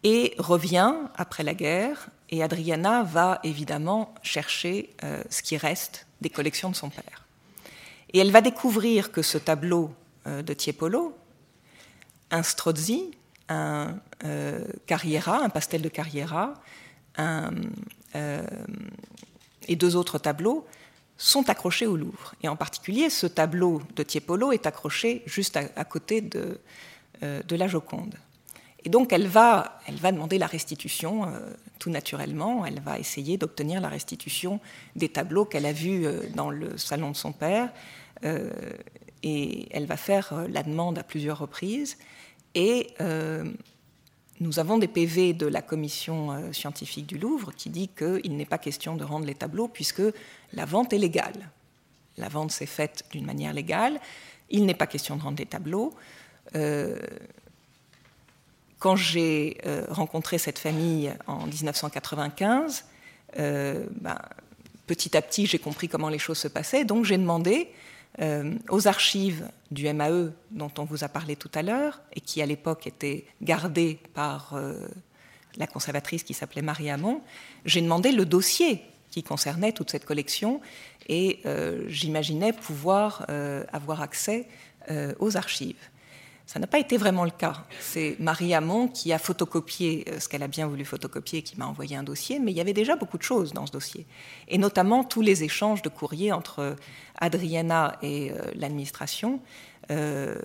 et 0.05 0.35
revient 0.39 0.95
après 1.17 1.43
la 1.43 1.55
guerre. 1.55 2.09
Et 2.31 2.43
Adriana 2.43 3.03
va 3.03 3.41
évidemment 3.45 4.15
chercher 4.23 4.91
euh, 5.05 5.23
ce 5.29 5.43
qui 5.43 5.57
reste 5.57 6.07
des 6.21 6.31
collections 6.31 6.71
de 6.71 6.77
son 6.77 6.89
père. 6.89 7.27
Et 8.13 8.19
elle 8.19 8.31
va 8.31 8.41
découvrir 8.41 9.13
que 9.13 9.23
ce 9.23 9.39
tableau 9.39 9.93
euh, 10.27 10.43
de 10.43 10.55
Tiepolo, 10.55 11.17
un 12.31 12.43
Strozzi, 12.43 13.11
un 13.49 13.97
Carriera, 14.87 15.43
un 15.43 15.51
pastel 15.51 15.83
de 15.83 15.91
Carriera, 15.91 16.55
et 18.15 19.77
deux 19.77 19.97
autres 19.97 20.19
tableaux 20.19 20.67
sont 21.17 21.49
accrochés 21.49 21.87
au 21.87 21.97
Louvre. 21.97 22.35
Et 22.43 22.49
en 22.49 22.57
particulier, 22.57 23.09
ce 23.11 23.27
tableau 23.27 23.81
de 23.95 24.03
Tiepolo 24.03 24.53
est 24.53 24.67
accroché 24.67 25.23
juste 25.27 25.57
à 25.57 25.85
côté 25.85 26.21
de, 26.21 26.59
euh, 27.23 27.43
de 27.45 27.55
la 27.55 27.69
Joconde. 27.69 28.17
Et 28.85 28.89
donc 28.89 29.13
elle 29.13 29.29
va, 29.29 29.79
elle 29.87 29.95
va 29.95 30.11
demander 30.11 30.39
la 30.39 30.49
restitution 30.49 31.29
euh, 31.29 31.55
tout 31.79 31.91
naturellement, 31.91 32.67
elle 32.67 32.81
va 32.81 32.99
essayer 32.99 33.37
d'obtenir 33.37 33.81
la 33.81 33.89
restitution 33.89 34.59
des 34.97 35.09
tableaux 35.09 35.45
qu'elle 35.45 35.67
a 35.67 35.73
vus 35.73 36.05
euh, 36.05 36.23
dans 36.35 36.51
le 36.51 36.77
salon 36.77 37.13
de 37.13 37.17
son 37.17 37.33
père, 37.33 37.73
et 39.25 39.69
elle 39.73 39.87
va 39.87 39.97
faire 39.97 40.47
la 40.49 40.63
demande 40.63 40.97
à 40.97 41.03
plusieurs 41.03 41.39
reprises. 41.39 41.99
Et 42.55 42.89
nous 44.41 44.59
avons 44.59 44.79
des 44.79 44.89
PV 44.89 45.35
de 45.35 45.47
la 45.47 45.63
commission 45.63 46.53
scientifique 46.53 47.07
du 47.07 47.19
Louvre 47.19 47.53
qui 47.55 47.71
dit 47.71 47.89
qu'il 47.89 48.37
n'est 48.37 48.47
pas 48.47 48.59
question 48.59 48.97
de 48.97 49.05
rendre 49.05 49.27
les 49.27 49.35
tableaux 49.35 49.69
puisque 49.69 50.03
la 50.53 50.65
vente 50.65 50.93
est 50.93 50.99
légale. 50.99 51.51
La 52.19 52.29
vente 52.29 52.51
s'est 52.51 52.67
faite 52.67 53.05
d'une 53.13 53.25
manière 53.25 53.53
légale, 53.53 54.01
il 54.53 54.67
n'est 54.67 54.75
pas 54.75 54.87
question 54.87 55.17
de 55.17 55.23
rendre 55.23 55.39
les 55.39 55.47
tableaux. 55.47 55.95
Euh, 56.55 56.99
quand 58.79 58.97
j'ai 58.97 59.59
euh, 59.65 59.87
rencontré 59.89 60.39
cette 60.39 60.59
famille 60.59 61.13
en 61.27 61.47
1995, 61.47 62.85
euh, 63.39 63.87
ben, 64.01 64.19
petit 64.87 65.17
à 65.17 65.23
petit, 65.23 65.47
j'ai 65.47 65.59
compris 65.59 65.89
comment 65.89 66.09
les 66.09 66.19
choses 66.19 66.39
se 66.39 66.49
passaient. 66.49 66.85
Donc, 66.85 67.05
j'ai 67.05 67.17
demandé 67.17 67.73
aux 68.21 68.89
archives 68.89 69.49
du 69.71 69.91
MAE, 69.93 70.33
dont 70.51 70.71
on 70.79 70.85
vous 70.85 71.03
a 71.05 71.09
parlé 71.09 71.37
tout 71.37 71.51
à 71.55 71.63
l'heure, 71.63 72.01
et 72.15 72.21
qui 72.21 72.43
à 72.43 72.47
l'époque 72.47 72.87
étaient 72.87 73.25
gardées 73.41 73.99
par 74.15 74.55
la 75.57 75.67
conservatrice 75.67 76.23
qui 76.23 76.35
s'appelait 76.35 76.63
Marie 76.63 76.91
Hamon, 76.91 77.23
j'ai 77.65 77.81
demandé 77.81 78.13
le 78.13 78.27
dossier 78.27 78.83
qui 79.11 79.23
concernait 79.23 79.73
toute 79.73 79.91
cette 79.91 80.05
collection, 80.05 80.61
et 81.09 81.41
j'imaginais 81.89 82.53
pouvoir 82.53 83.27
avoir 83.73 84.03
accès 84.03 84.47
aux 85.19 85.37
archives. 85.37 85.77
Ça 86.53 86.59
n'a 86.59 86.67
pas 86.67 86.79
été 86.79 86.99
vraiment 86.99 87.25
le 87.25 87.31
cas. 87.31 87.65
C'est 87.81 88.15
Marie 88.19 88.53
Hamon 88.53 88.87
qui 88.87 89.11
a 89.15 89.19
photocopié 89.19 90.05
euh, 90.09 90.21
ce 90.21 90.29
qu'elle 90.29 90.43
a 90.43 90.49
bien 90.49 90.67
voulu 90.67 90.85
photocopier, 90.85 91.41
qui 91.41 91.57
m'a 91.57 91.65
envoyé 91.65 91.97
un 91.97 92.03
dossier, 92.03 92.39
mais 92.39 92.51
il 92.51 92.55
y 92.55 92.61
avait 92.61 92.75
déjà 92.75 92.95
beaucoup 92.95 93.17
de 93.17 93.23
choses 93.23 93.55
dans 93.55 93.65
ce 93.65 93.73
dossier. 93.73 94.05
Et 94.49 94.59
notamment 94.59 95.03
tous 95.03 95.23
les 95.23 95.45
échanges 95.45 95.81
de 95.81 95.89
courriers 95.89 96.31
entre 96.31 96.77
Adriana 97.19 97.97
et 98.03 98.33
euh, 98.33 98.35
l'administration, 98.55 99.41
euh, 99.91 100.37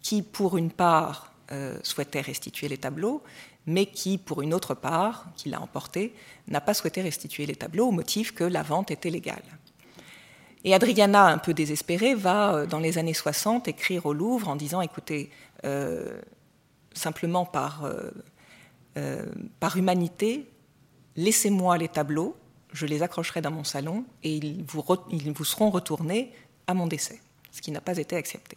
qui 0.00 0.22
pour 0.22 0.56
une 0.56 0.70
part 0.70 1.28
souhaitait 1.82 2.22
restituer 2.22 2.66
les 2.66 2.78
tableaux, 2.78 3.22
mais 3.66 3.84
qui 3.84 4.16
pour 4.16 4.40
une 4.40 4.54
autre 4.54 4.72
part, 4.72 5.26
qui 5.36 5.50
l'a 5.50 5.60
emporté, 5.60 6.14
n'a 6.48 6.62
pas 6.62 6.72
souhaité 6.72 7.02
restituer 7.02 7.44
les 7.44 7.56
tableaux 7.56 7.88
au 7.88 7.90
motif 7.90 8.32
que 8.32 8.44
la 8.44 8.62
vente 8.62 8.90
était 8.90 9.10
légale. 9.10 9.42
Et 10.64 10.74
Adriana, 10.74 11.26
un 11.26 11.38
peu 11.38 11.54
désespérée, 11.54 12.14
va, 12.14 12.54
euh, 12.54 12.66
dans 12.66 12.78
les 12.78 12.98
années 12.98 13.14
60, 13.14 13.68
écrire 13.68 14.06
au 14.06 14.12
Louvre 14.12 14.48
en 14.48 14.56
disant, 14.56 14.80
écoutez, 14.80 15.30
euh, 15.64 16.20
simplement 16.92 17.44
par, 17.44 17.84
euh, 18.96 19.26
par 19.58 19.76
humanité, 19.76 20.48
laissez-moi 21.16 21.78
les 21.78 21.88
tableaux, 21.88 22.36
je 22.72 22.86
les 22.86 23.02
accrocherai 23.02 23.40
dans 23.40 23.50
mon 23.50 23.64
salon 23.64 24.04
et 24.22 24.36
ils 24.36 24.64
vous, 24.64 24.84
ils 25.10 25.32
vous 25.32 25.44
seront 25.44 25.70
retournés 25.70 26.32
à 26.66 26.74
mon 26.74 26.86
décès, 26.86 27.20
ce 27.50 27.60
qui 27.60 27.70
n'a 27.70 27.80
pas 27.80 27.98
été 27.98 28.16
accepté. 28.16 28.56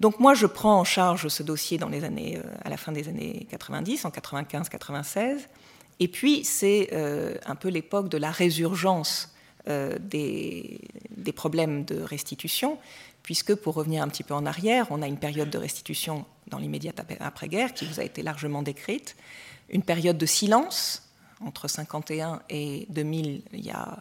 Donc 0.00 0.20
moi, 0.20 0.34
je 0.34 0.46
prends 0.46 0.78
en 0.78 0.84
charge 0.84 1.28
ce 1.28 1.42
dossier 1.42 1.76
dans 1.76 1.88
les 1.88 2.04
années, 2.04 2.40
à 2.64 2.70
la 2.70 2.76
fin 2.76 2.92
des 2.92 3.08
années 3.08 3.46
90, 3.50 4.04
en 4.04 4.10
95-96, 4.10 5.48
et 6.00 6.08
puis 6.08 6.44
c'est 6.44 6.94
un 7.44 7.56
peu 7.56 7.68
l'époque 7.68 8.08
de 8.08 8.16
la 8.16 8.30
résurgence 8.30 9.34
euh, 9.66 9.98
des, 9.98 10.80
problèmes 11.34 11.84
de 11.84 12.00
restitution, 12.00 12.78
puisque 13.22 13.54
pour 13.54 13.74
revenir 13.74 14.02
un 14.02 14.08
petit 14.08 14.24
peu 14.24 14.34
en 14.34 14.46
arrière, 14.46 14.86
on 14.90 15.02
a 15.02 15.06
une 15.06 15.18
période 15.18 15.50
de 15.50 15.58
restitution 15.58 16.24
dans 16.48 16.58
l'immédiate 16.58 17.00
après-guerre 17.20 17.74
qui 17.74 17.84
vous 17.84 18.00
a 18.00 18.04
été 18.04 18.22
largement 18.22 18.62
décrite, 18.62 19.14
une 19.68 19.82
période 19.82 20.16
de 20.16 20.26
silence 20.26 21.02
entre 21.44 21.68
51 21.68 22.42
et 22.48 22.86
2000, 22.88 23.42
il 23.52 23.64
y 23.64 23.70
a 23.70 23.98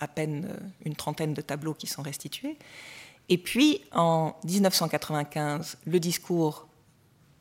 à 0.00 0.06
peine 0.06 0.48
une 0.84 0.94
trentaine 0.94 1.34
de 1.34 1.40
tableaux 1.40 1.74
qui 1.74 1.86
sont 1.86 2.02
restitués. 2.02 2.56
Et 3.28 3.38
puis 3.38 3.82
en 3.92 4.34
1995, 4.44 5.78
le 5.84 6.00
discours 6.00 6.68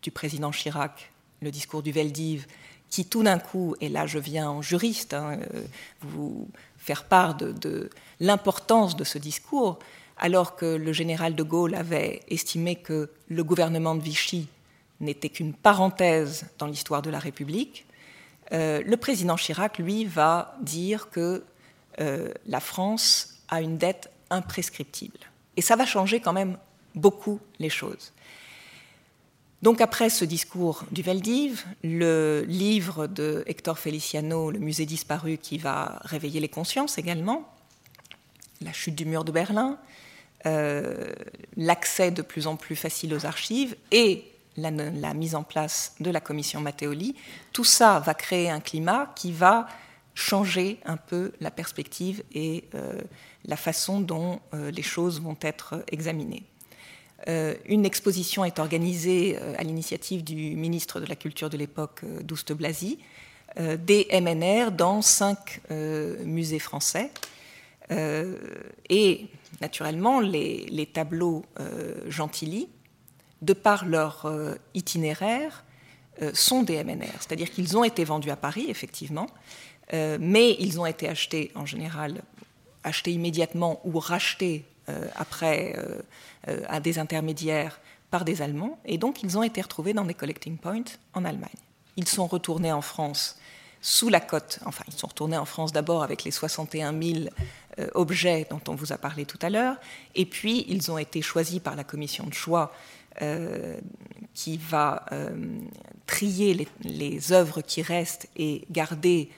du 0.02 0.12
président 0.12 0.52
Chirac, 0.52 1.12
le 1.42 1.52
discours 1.52 1.84
du 1.84 1.92
Veldiv, 1.92 2.48
qui 2.90 3.06
tout 3.06 3.24
d'un 3.24 3.40
coup, 3.40 3.76
et 3.82 3.90
là 3.90 4.06
je 4.08 4.20
viens 4.20 4.50
en 4.50 4.62
juriste, 4.62 5.14
hein, 5.14 5.40
euh, 5.54 5.64
vous, 6.02 6.48
faire 6.88 7.03
part 7.03 7.36
de, 7.36 7.89
l'importance 8.22 8.96
de 8.96 9.03
ce 9.03 9.17
discours, 9.17 9.77
alors 10.17 10.56
que 10.56 10.65
le 10.65 10.94
général 10.94 11.36
de 11.36 11.44
Gaulle 11.44 11.75
avait 11.75 12.22
estimé 12.29 12.77
que 12.77 13.10
le 13.27 13.44
gouvernement 13.44 13.94
de 13.94 14.01
Vichy 14.01 14.48
n'était 15.01 15.29
qu'une 15.29 15.53
parenthèse 15.53 16.46
dans 16.58 16.65
l'histoire 16.65 17.01
de 17.01 17.10
la 17.10 17.20
République, 17.20 17.86
euh, 18.53 18.82
le 18.86 18.98
président 18.98 19.36
Chirac, 19.36 19.77
lui, 19.77 20.06
va 20.06 20.56
dire 20.62 21.10
que 21.10 21.44
euh, 22.00 22.32
la 22.48 22.62
France 22.62 23.36
a 23.50 23.62
une 23.62 23.77
dette 23.77 24.10
imprescriptible. 24.29 25.20
Et 25.58 25.62
ça 25.62 25.75
va 25.75 25.86
changer 25.86 26.22
quand 26.22 26.34
même 26.34 26.58
beaucoup 26.96 27.39
les 27.60 27.70
choses. 27.70 28.13
Donc 29.64 29.82
après 29.82 30.10
ce 30.10 30.24
discours 30.24 30.84
du 30.92 31.02
Veldiv, 31.02 31.66
le 31.84 32.46
livre 32.48 33.08
de 33.08 33.44
Hector 33.48 33.80
Feliciano, 33.80 34.52
Le 34.52 34.60
musée 34.60 34.86
disparu, 34.86 35.38
qui 35.38 35.58
va 35.58 36.00
réveiller 36.04 36.40
les 36.40 36.50
consciences 36.50 36.98
également, 37.00 37.52
la 38.62 38.72
chute 38.72 38.96
du 38.96 39.06
mur 39.06 39.24
de 39.24 39.32
Berlin, 39.32 39.80
euh, 40.46 41.12
l'accès 41.56 42.12
de 42.12 42.22
plus 42.22 42.46
en 42.46 42.56
plus 42.56 42.76
facile 42.76 43.14
aux 43.16 43.26
archives 43.26 43.76
et 43.92 44.26
la, 44.58 44.72
mise 45.14 45.36
en 45.36 45.44
place 45.44 45.96
de 46.00 46.12
la 46.12 46.22
commission 46.22 46.62
Matteoli, 46.62 47.16
tout 47.52 47.64
ça 47.64 48.00
va 48.00 48.14
créer 48.14 48.50
un 48.50 48.60
climat 48.60 49.12
qui 49.16 49.32
va 49.32 49.68
changer 50.14 50.80
un 50.86 50.98
peu 50.98 51.32
la 51.40 51.52
perspective 51.52 52.24
et 52.34 52.66
euh, 52.76 53.02
la 53.46 53.56
façon 53.56 54.02
dont 54.02 54.40
euh, 54.54 54.72
les 54.72 54.82
choses 54.82 55.22
vont 55.22 55.38
être 55.42 55.84
examinées. 55.92 56.44
Euh, 57.28 57.56
une 57.66 57.86
exposition 57.86 58.46
est 58.46 58.60
organisée 58.60 59.38
euh, 59.42 59.54
à 59.58 59.64
l'initiative 59.64 60.24
du 60.24 60.56
ministre 60.56 61.00
de 61.00 61.06
la 61.06 61.16
Culture 61.16 61.50
de 61.50 61.58
l'époque, 61.58 62.02
euh, 62.04 62.22
Douste 62.24 62.54
Blasi, 62.54 63.00
des 63.80 64.08
MNR 64.12 64.72
dans 64.72 65.02
cinq 65.02 65.62
musées 65.72 66.60
français. 66.60 67.10
et 67.90 69.28
naturellement, 69.62 70.20
les, 70.20 70.90
tableaux 70.94 71.44
Gentilly, 72.08 72.70
de 73.42 73.54
par 73.54 73.86
leur 73.86 74.32
itinéraire, 74.76 75.64
sont 76.34 76.62
des 76.62 76.84
MNR, 76.84 77.16
c'est-à-dire 77.20 77.50
qu'ils 77.50 77.76
ont 77.76 77.84
été 77.84 78.04
vendus 78.04 78.30
à 78.30 78.36
Paris, 78.36 78.68
effectivement, 78.70 79.28
mais 79.92 80.56
ils 80.60 80.80
ont 80.80 80.86
été 80.86 81.10
achetés 81.10 81.52
en 81.56 81.66
général 81.66 82.22
achetés 82.84 83.14
immédiatement 83.14 83.82
ou 83.86 83.98
rachetés 83.98 84.66
après 85.15 85.75
à 86.67 86.79
des 86.79 87.00
intermédiaires 87.00 87.79
par 88.10 88.24
des 88.24 88.41
Allemands, 88.41 88.79
et 88.86 88.98
donc 88.98 89.24
ils 89.24 89.38
ont 89.38 89.44
été 89.44 89.62
retrouvés 89.62 89.94
dans 89.94 90.06
des 90.06 90.13
collecting 90.13 90.58
points 90.58 90.84
en 91.13 91.25
Allemagne. 91.25 91.50
Ils 91.98 92.08
sont 92.08 92.27
retournés 92.27 92.72
en 92.72 92.82
France 92.82 93.38
sous 93.82 94.10
la 94.10 94.20
cote, 94.20 94.60
enfin 94.65 94.84
ils 94.88 94.94
sont 94.94 95.08
retournés 95.08 95.38
en 95.38 95.46
France 95.46 95.72
d'abord 95.72 96.03
avec 96.03 96.24
les 96.24 96.32
61 96.32 97.00
000 97.00 97.20
euh, 97.79 97.88
objets 97.94 98.48
dont 98.50 98.62
on 98.67 98.75
vous 98.75 98.91
a 98.91 98.98
parlé 98.98 99.25
tout 99.25 99.39
à 99.41 99.50
l'heure, 99.50 99.75
et 100.15 100.25
puis 100.25 100.65
ils 100.67 100.91
ont 100.91 100.98
été 100.98 101.22
choisis 101.22 101.60
par 101.60 101.75
la 101.75 101.84
commission 101.84 102.25
de 102.25 102.34
choix 102.34 102.74
euh, 103.22 103.77
qui 104.34 104.58
va 104.58 105.06
euh, 105.12 105.60
trier 106.06 106.67
les, 106.82 107.32
œuvres 107.34 107.62
qui 107.62 107.82
restent 107.82 108.27
et 108.36 108.63
garder 108.72 109.29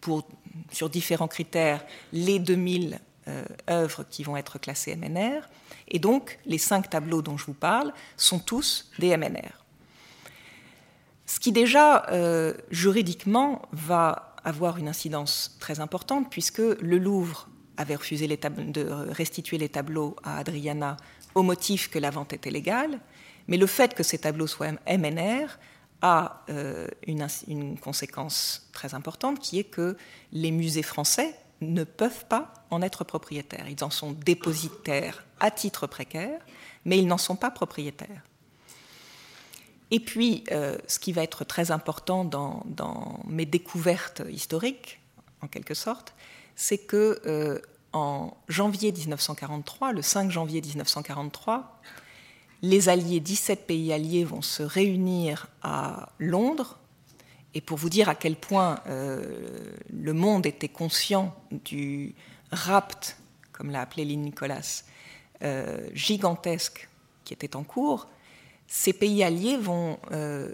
pour, 0.00 0.26
sur 0.72 0.88
différents 0.88 1.28
critères 1.28 1.84
les 2.14 2.38
2000 2.38 2.98
œuvres 3.68 4.04
qui 4.08 4.22
vont 4.22 4.36
être 4.36 4.58
classées 4.58 4.94
MNR. 4.96 5.48
Et 5.88 5.98
donc, 5.98 6.38
les 6.46 6.58
cinq 6.58 6.90
tableaux 6.90 7.22
dont 7.22 7.36
je 7.36 7.46
vous 7.46 7.54
parle 7.54 7.92
sont 8.16 8.38
tous 8.38 8.90
des 8.98 9.16
MNR. 9.16 9.64
Ce 11.26 11.40
qui 11.40 11.52
déjà, 11.52 12.06
juridiquement, 12.70 13.62
va 13.72 14.34
avoir 14.44 14.78
une 14.78 14.88
incidence 14.88 15.56
très 15.58 15.80
importante 15.80 16.30
puisque 16.30 16.58
le 16.58 16.98
Louvre 16.98 17.48
avait 17.76 17.96
refusé 17.96 18.28
de 18.28 18.88
restituer 19.10 19.58
les 19.58 19.68
tableaux 19.68 20.16
à 20.22 20.38
Adriana 20.38 20.96
au 21.34 21.42
motif 21.42 21.90
que 21.90 21.98
la 21.98 22.10
vente 22.10 22.32
était 22.32 22.50
légale, 22.50 23.00
mais 23.48 23.56
le 23.56 23.66
fait 23.66 23.94
que 23.94 24.02
ces 24.02 24.18
tableaux 24.18 24.46
soient 24.46 24.72
MNR 24.88 25.58
a 26.02 26.44
euh, 26.50 26.88
une, 27.06 27.78
conséquence 27.78 28.68
très 28.72 28.94
importante 28.94 29.40
qui 29.40 29.58
est 29.58 29.64
que 29.64 29.96
les 30.32 30.50
musées 30.50 30.82
français 30.82 31.34
ne 31.60 31.84
peuvent 31.84 32.26
pas 32.26 32.52
en 32.70 32.82
être 32.82 33.04
propriétaires. 33.04 33.68
Ils 33.68 33.82
en 33.82 33.90
sont 33.90 34.12
dépositaires 34.12 35.24
à 35.40 35.50
titre 35.50 35.86
précaire, 35.86 36.40
mais 36.84 36.98
ils 36.98 37.06
n'en 37.06 37.18
sont 37.18 37.36
pas 37.36 37.50
propriétaires. 37.50 38.22
Et 39.90 40.00
puis, 40.00 40.44
euh, 40.50 40.76
ce 40.88 40.98
qui 40.98 41.12
va 41.12 41.22
être 41.22 41.44
très 41.44 41.70
important 41.70 42.24
dans, 42.24 42.64
mes 43.26 43.46
découvertes 43.46 44.22
historiques, 44.28 45.00
en 45.42 45.46
quelque 45.46 45.74
sorte, 45.74 46.14
c'est 46.56 46.78
que 46.78 47.20
euh, 47.26 47.60
en 47.92 48.36
janvier 48.48 48.90
1943, 48.92 49.92
le 49.92 50.02
5 50.02 50.30
janvier 50.30 50.60
1943, 50.60 51.80
les 52.62 52.88
alliés, 52.88 53.20
17 53.20 53.66
pays 53.66 53.92
alliés 53.92 54.24
vont 54.24 54.42
se 54.42 54.62
réunir 54.62 55.46
à 55.62 56.10
Londres. 56.18 56.78
Et 57.56 57.62
pour 57.62 57.78
vous 57.78 57.88
dire 57.88 58.10
à 58.10 58.14
quel 58.14 58.36
point 58.36 58.80
euh, 58.86 59.72
le 59.90 60.12
monde 60.12 60.44
était 60.44 60.68
conscient 60.68 61.34
du 61.50 62.14
rapt, 62.52 63.16
comme 63.52 63.70
l'a 63.70 63.80
appelé 63.80 64.04
Lynn 64.04 64.22
Nicolas, 64.22 64.82
gigantesque 65.94 66.88
qui 67.24 67.34
était 67.34 67.56
en 67.56 67.62
cours, 67.62 68.08
ces 68.66 68.92
pays 68.92 69.22
alliés 69.22 69.56
vont 69.56 69.98
euh, 70.12 70.52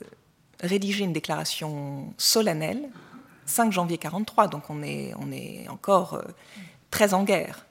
rédiger 0.61 1.05
une 1.05 1.13
déclaration 1.13 2.13
solennelle, 2.19 2.89
5 3.47 3.73
janvier 3.73 3.97
1943, 3.97 4.49
donc 4.49 4.71
on 4.71 4.83
est, 4.83 5.13
on 5.19 5.33
est 5.33 5.69
encore 5.69 6.15
euh, 6.15 6.23
très 6.91 7.15
en 7.15 7.25
guerre. 7.25 7.67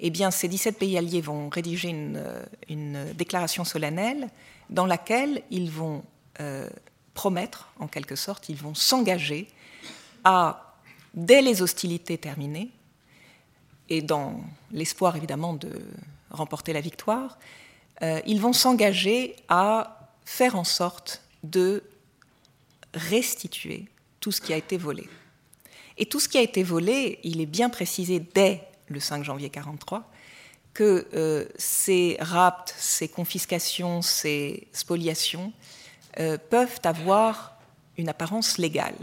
Eh 0.00 0.10
bien, 0.10 0.30
ces 0.30 0.48
17 0.48 0.78
pays 0.78 0.98
alliés 0.98 1.20
vont 1.20 1.48
rédiger 1.48 1.90
une, 1.90 2.16
euh, 2.16 2.44
une 2.68 3.12
déclaration 3.14 3.64
solennelle 3.64 4.28
dans 4.70 4.86
laquelle 4.86 5.42
ils 5.50 5.70
vont 5.70 6.02
promettre, 7.14 7.68
en 7.78 7.88
quelque 7.88 8.16
sorte, 8.16 8.48
ils 8.48 8.56
vont 8.56 8.74
s'engager 8.74 9.48
à, 10.24 10.76
dès 11.14 11.42
les 11.42 11.62
hostilités 11.62 12.18
terminées, 12.18 12.70
et 13.88 14.00
dans 14.02 14.40
l'espoir 14.70 15.16
évidemment 15.16 15.54
de 15.54 15.70
remporter 16.30 16.72
la 16.72 16.80
victoire, 16.80 17.38
euh, 18.02 18.20
ils 18.26 18.40
vont 18.40 18.52
s'engager 18.52 19.36
à 19.48 20.10
faire 20.24 20.56
en 20.56 20.64
sorte 20.64 21.22
de 21.42 21.82
restituer 22.94 23.86
tout 24.20 24.32
ce 24.32 24.40
qui 24.40 24.52
a 24.52 24.56
été 24.56 24.76
volé. 24.76 25.08
Et 25.98 26.06
tout 26.06 26.20
ce 26.20 26.28
qui 26.28 26.38
a 26.38 26.42
été 26.42 26.62
volé, 26.62 27.18
il 27.22 27.40
est 27.40 27.46
bien 27.46 27.68
précisé 27.68 28.20
dès 28.20 28.66
le 28.88 29.00
5 29.00 29.24
janvier 29.24 29.48
1943 29.48 30.10
que 30.74 31.06
euh, 31.14 31.44
ces 31.56 32.16
rapts, 32.18 32.74
ces 32.78 33.08
confiscations, 33.08 34.00
ces 34.00 34.68
spoliations 34.72 35.52
euh, 36.18 36.38
peuvent 36.50 36.80
avoir 36.84 37.56
une 37.96 38.08
apparence 38.08 38.58
légale. 38.58 38.96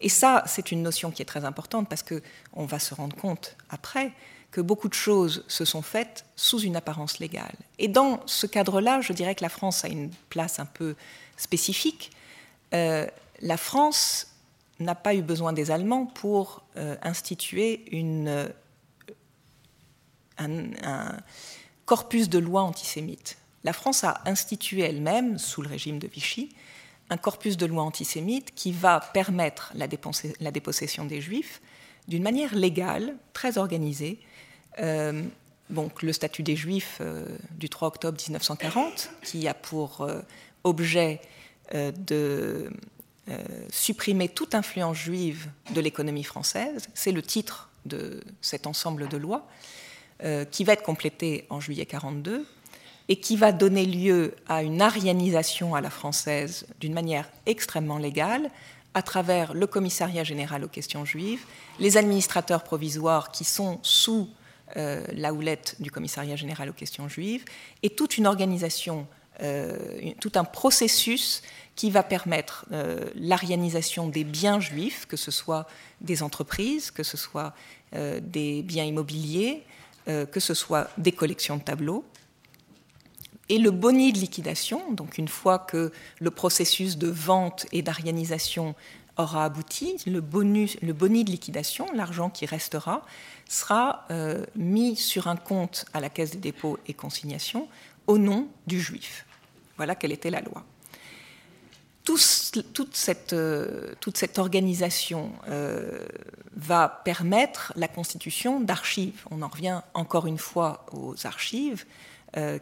Et 0.00 0.08
ça, 0.08 0.44
c'est 0.46 0.72
une 0.72 0.82
notion 0.82 1.10
qui 1.10 1.22
est 1.22 1.26
très 1.26 1.44
importante 1.44 1.88
parce 1.88 2.02
qu'on 2.02 2.66
va 2.66 2.78
se 2.78 2.94
rendre 2.94 3.16
compte 3.16 3.56
après 3.70 4.12
que 4.50 4.60
beaucoup 4.60 4.88
de 4.88 4.94
choses 4.94 5.44
se 5.48 5.64
sont 5.64 5.82
faites 5.82 6.24
sous 6.36 6.60
une 6.60 6.76
apparence 6.76 7.18
légale. 7.18 7.54
Et 7.78 7.88
dans 7.88 8.20
ce 8.26 8.46
cadre-là, 8.46 9.00
je 9.00 9.12
dirais 9.12 9.34
que 9.34 9.42
la 9.42 9.48
France 9.48 9.84
a 9.84 9.88
une 9.88 10.10
place 10.30 10.60
un 10.60 10.66
peu 10.66 10.94
spécifique. 11.36 12.10
Euh, 12.72 13.06
la 13.40 13.56
France 13.56 14.28
n'a 14.80 14.94
pas 14.94 15.14
eu 15.14 15.22
besoin 15.22 15.52
des 15.52 15.70
Allemands 15.70 16.06
pour 16.06 16.62
euh, 16.76 16.96
instituer 17.02 17.84
euh, 17.92 18.48
un, 20.38 21.16
corpus 21.84 22.28
de 22.28 22.38
lois 22.38 22.62
antisémites. 22.62 23.38
La 23.66 23.72
France 23.72 24.04
a 24.04 24.22
institué 24.26 24.82
elle-même, 24.82 25.38
sous 25.38 25.60
le 25.60 25.68
régime 25.68 25.98
de 25.98 26.06
Vichy, 26.06 26.54
un 27.10 27.16
corpus 27.16 27.56
de 27.56 27.66
lois 27.66 27.82
antisémites 27.82 28.54
qui 28.54 28.70
va 28.70 29.00
permettre 29.12 29.72
la, 29.74 29.88
dépossession 29.88 31.04
des 31.04 31.20
Juifs 31.20 31.60
d'une 32.06 32.22
manière 32.22 32.54
légale, 32.54 33.16
très 33.32 33.58
organisée, 33.58 34.20
euh, 34.78 35.20
donc, 35.68 36.04
le 36.04 36.12
statut 36.12 36.44
des 36.44 36.54
Juifs 36.54 36.98
euh, 37.00 37.26
du 37.58 37.68
3 37.68 37.88
octobre 37.88 38.16
1940, 38.16 39.10
qui 39.24 39.48
a 39.48 39.54
pour 39.54 40.02
euh, 40.02 40.20
objet 40.62 41.20
de 41.74 42.70
supprimer 43.72 44.28
toute 44.28 44.54
influence 44.54 44.96
juive 44.96 45.50
de 45.74 45.80
l'économie 45.80 46.22
française. 46.22 46.86
C'est 46.94 47.10
le 47.10 47.22
titre 47.22 47.70
de 47.84 48.22
cet 48.40 48.68
ensemble 48.68 49.08
de 49.08 49.16
lois, 49.16 49.48
qui 50.52 50.62
va 50.62 50.74
être 50.74 50.84
complété 50.84 51.44
en 51.50 51.58
juillet 51.58 51.86
42 51.86 52.46
et 53.08 53.16
qui 53.16 53.36
va 53.36 53.52
donner 53.52 53.84
lieu 53.84 54.34
à 54.48 54.62
une 54.62 54.82
arianisation 54.82 55.74
à 55.74 55.80
la 55.80 55.90
française 55.90 56.66
d'une 56.80 56.92
manière 56.92 57.28
extrêmement 57.46 57.98
légale 57.98 58.50
à 58.94 59.02
travers 59.02 59.52
le 59.52 59.66
commissariat 59.66 60.24
général 60.24 60.64
aux 60.64 60.68
questions 60.68 61.04
juives, 61.04 61.44
les 61.78 61.98
administrateurs 61.98 62.64
provisoires 62.64 63.30
qui 63.30 63.44
sont 63.44 63.78
sous 63.82 64.28
euh, 64.76 65.04
la 65.12 65.32
houlette 65.32 65.76
du 65.80 65.90
commissariat 65.90 66.34
général 66.34 66.70
aux 66.70 66.72
questions 66.72 67.06
juives, 67.06 67.44
et 67.82 67.90
toute 67.90 68.16
une 68.16 68.26
organisation, 68.26 69.06
euh, 69.42 69.76
tout 70.18 70.32
un 70.34 70.44
processus 70.44 71.42
qui 71.76 71.90
va 71.90 72.02
permettre 72.02 72.64
euh, 72.72 73.04
l'arianisation 73.14 74.08
des 74.08 74.24
biens 74.24 74.60
juifs, 74.60 75.06
que 75.06 75.18
ce 75.18 75.30
soit 75.30 75.66
des 76.00 76.22
entreprises, 76.22 76.90
que 76.90 77.02
ce 77.02 77.16
soit 77.16 77.54
des 77.92 78.62
biens 78.62 78.84
immobiliers, 78.84 79.62
que 80.06 80.40
ce 80.40 80.54
soit 80.54 80.90
des 80.98 81.12
collections 81.12 81.56
de 81.56 81.62
tableaux. 81.62 82.04
Et 83.48 83.58
le 83.58 83.70
boni 83.70 84.12
de 84.12 84.18
liquidation, 84.18 84.92
donc 84.92 85.18
une 85.18 85.28
fois 85.28 85.58
que 85.58 85.92
le 86.18 86.30
processus 86.30 86.98
de 86.98 87.08
vente 87.08 87.66
et 87.72 87.82
d'arianisation 87.82 88.74
aura 89.16 89.44
abouti, 89.44 89.96
le, 90.06 90.20
bonus, 90.20 90.76
le 90.82 90.92
boni 90.92 91.24
de 91.24 91.30
liquidation, 91.30 91.86
l'argent 91.94 92.28
qui 92.28 92.44
restera, 92.44 93.02
sera 93.48 94.04
euh, 94.10 94.44
mis 94.56 94.96
sur 94.96 95.28
un 95.28 95.36
compte 95.36 95.86
à 95.94 96.00
la 96.00 96.10
Caisse 96.10 96.32
des 96.32 96.38
dépôts 96.38 96.78
et 96.86 96.94
consignations 96.94 97.68
au 98.06 98.18
nom 98.18 98.48
du 98.66 98.80
juif. 98.80 99.26
Voilà 99.76 99.94
quelle 99.94 100.12
était 100.12 100.30
la 100.30 100.40
loi. 100.40 100.64
toute, 102.04 102.18
cette, 102.94 103.32
euh, 103.32 103.94
toute, 104.00 104.16
cette, 104.16 104.38
organisation 104.38 105.32
euh, 105.48 106.06
va 106.54 106.88
permettre 107.04 107.72
la 107.76 107.88
constitution 107.88 108.60
d'archives. 108.60 109.24
On 109.30 109.42
en 109.42 109.48
revient 109.48 109.80
encore 109.94 110.26
une 110.26 110.38
fois 110.38 110.86
aux 110.92 111.14
archives, 111.26 111.84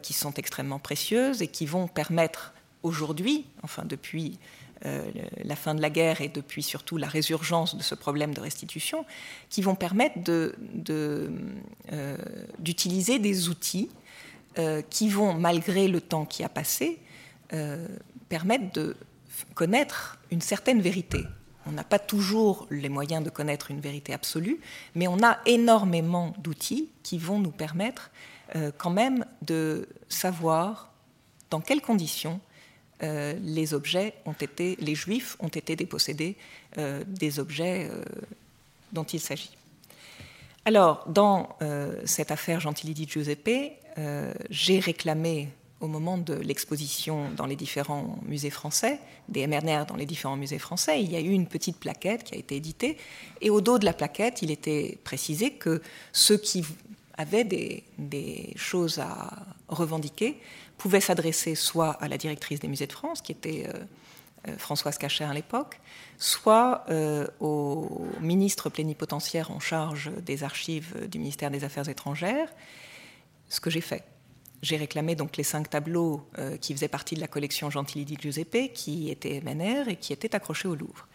qui 0.02 0.12
sont 0.12 0.32
extrêmement 0.34 0.78
précieuses 0.78 1.42
et 1.42 1.48
qui 1.48 1.66
vont 1.66 1.88
permettre 1.88 2.54
aujourd'hui, 2.84 3.46
enfin 3.62 3.84
depuis 3.84 4.38
euh, 4.86 5.10
la 5.42 5.56
fin 5.56 5.74
de 5.74 5.80
la 5.80 5.88
guerre 5.88 6.20
et 6.20 6.28
depuis 6.28 6.62
surtout 6.62 6.98
la 6.98 7.06
résurgence 7.06 7.74
de 7.74 7.82
ce 7.82 7.94
problème 7.94 8.34
de 8.34 8.40
restitution, 8.40 9.06
qui 9.48 9.62
vont 9.62 9.74
permettre 9.74 10.16
euh, 10.28 11.38
d'utiliser 12.58 13.18
de, 13.18 13.22
des 13.22 13.48
outils 13.48 13.88
euh, 14.58 14.82
qui 14.82 15.08
vont, 15.08 15.32
malgré 15.32 15.88
le 15.88 16.02
temps 16.02 16.26
qui 16.26 16.44
a 16.44 16.48
passé, 16.48 16.98
permettre 18.28 18.72
de 18.72 18.96
connaître 19.54 20.18
une 20.32 20.40
certaine 20.40 20.80
vérité. 20.80 21.20
On 21.66 21.70
n'a 21.70 21.84
pas 21.84 22.00
toujours 22.00 22.66
les 22.68 22.88
moyens 22.88 23.22
de 23.22 23.30
connaître 23.30 23.70
une 23.70 23.80
vérité 23.80 24.12
absolue, 24.12 24.58
mais 24.96 25.06
on 25.06 25.22
a 25.22 25.38
énormément 25.46 26.34
d'outils 26.38 26.90
qui 27.04 27.16
vont 27.16 27.38
nous 27.38 27.52
permettre 27.52 28.10
quand 28.78 28.90
même 28.90 29.24
de 29.42 29.88
savoir 30.08 30.90
dans 31.50 31.60
quelles 31.60 31.80
conditions 31.80 32.40
euh, 33.02 33.34
les 33.42 33.74
objets 33.74 34.14
ont 34.24 34.32
été, 34.32 34.76
les 34.80 34.94
juifs 34.94 35.36
ont 35.40 35.48
été 35.48 35.76
dépossédés 35.76 36.36
euh, 36.78 37.02
des 37.06 37.40
objets 37.40 37.88
euh, 37.90 38.02
dont 38.92 39.04
il 39.04 39.20
s'agit. 39.20 39.56
Alors, 40.64 41.04
dans 41.08 41.58
cette 42.06 42.30
affaire 42.30 42.58
Gentilly 42.58 43.06
Giuseppe, 43.06 43.74
j'ai 44.48 44.78
réclamé 44.78 45.50
au 45.80 45.88
moment 45.88 46.16
de 46.16 46.32
l'exposition 46.32 47.28
dans 47.36 47.44
les 47.44 47.54
différents 47.54 48.18
musées 48.24 48.48
français, 48.48 48.98
des 49.28 49.46
MRNR 49.46 49.84
dans 49.84 49.96
les 49.96 50.06
différents 50.06 50.38
musées 50.38 50.58
français, 50.58 51.02
il 51.02 51.12
y 51.12 51.16
a 51.16 51.20
eu 51.20 51.32
une 51.32 51.46
petite 51.46 51.76
plaquette 51.78 52.24
qui 52.24 52.34
a 52.34 52.38
été 52.38 52.56
éditée, 52.56 52.96
et 53.42 53.50
au 53.50 53.60
dos 53.60 53.78
de 53.78 53.84
la 53.84 53.92
plaquette, 53.92 54.40
il 54.40 54.50
était 54.50 54.96
précisé 55.04 55.50
que 55.50 55.82
ceux 56.14 56.38
qui 56.38 56.64
avaient 57.16 57.44
des, 57.44 58.52
choses 58.56 58.98
à 58.98 59.30
revendiquer 59.68 60.36
pouvaient 60.78 61.00
s'adresser 61.00 61.54
soit 61.54 61.92
à 62.02 62.08
la 62.08 62.18
directrice 62.18 62.60
des 62.60 62.68
musées 62.68 62.86
de 62.86 62.92
France, 62.92 63.22
qui 63.22 63.32
était 63.32 63.66
euh, 63.68 63.78
euh, 64.48 64.58
Françoise 64.58 64.98
Cachet 64.98 65.24
à 65.24 65.32
l'époque, 65.32 65.80
soit 66.18 66.84
euh, 66.90 67.26
au 67.40 68.06
ministre 68.20 68.68
plénipotentiaire 68.68 69.50
en 69.50 69.60
charge 69.60 70.10
des 70.24 70.42
archives 70.42 71.08
du 71.08 71.18
ministère 71.18 71.50
des 71.50 71.64
Affaires 71.64 71.88
étrangères, 71.88 72.48
ce 73.48 73.60
que 73.60 73.70
j'ai 73.70 73.80
fait 73.80 74.04
j'ai 74.62 74.78
réclamé 74.78 75.14
donc 75.14 75.36
les 75.36 75.42
cinq 75.42 75.68
tableaux 75.68 76.26
qui 76.62 76.72
faisaient 76.72 76.88
partie 76.88 77.14
de 77.14 77.20
la 77.20 77.28
collection 77.28 77.68
Gentilly 77.68 78.06
di 78.06 78.16
Giuseppe, 78.18 78.72
qui 78.72 79.10
étaient 79.10 79.42
MNR 79.42 79.88
et 79.88 79.96
qui 79.96 80.14
étaient 80.14 80.34
accrochés 80.34 80.68
au 80.68 80.74
Louvre. 80.74 81.06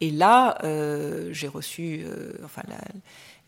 Et 0.00 0.10
là, 0.10 0.58
euh, 0.64 1.28
j'ai 1.32 1.48
reçu, 1.48 2.02
euh, 2.04 2.32
enfin, 2.44 2.62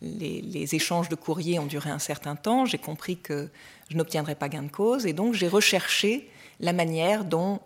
les, 0.01 0.75
échanges 0.75 1.09
de 1.09 1.15
courriers 1.15 1.59
ont 1.59 1.65
duré 1.65 1.89
un 1.89 1.99
certain 1.99 2.35
temps. 2.35 2.65
J'ai 2.65 2.77
compris 2.77 3.17
que 3.17 3.49
je 3.89 3.97
n'obtiendrais 3.97 4.35
pas 4.35 4.49
gain 4.49 4.63
de 4.63 4.71
cause, 4.71 5.05
et 5.05 5.13
donc 5.13 5.33
j'ai 5.33 5.47
recherché 5.47 6.29
la 6.59 6.73
manière 6.73 7.25
dont 7.25 7.59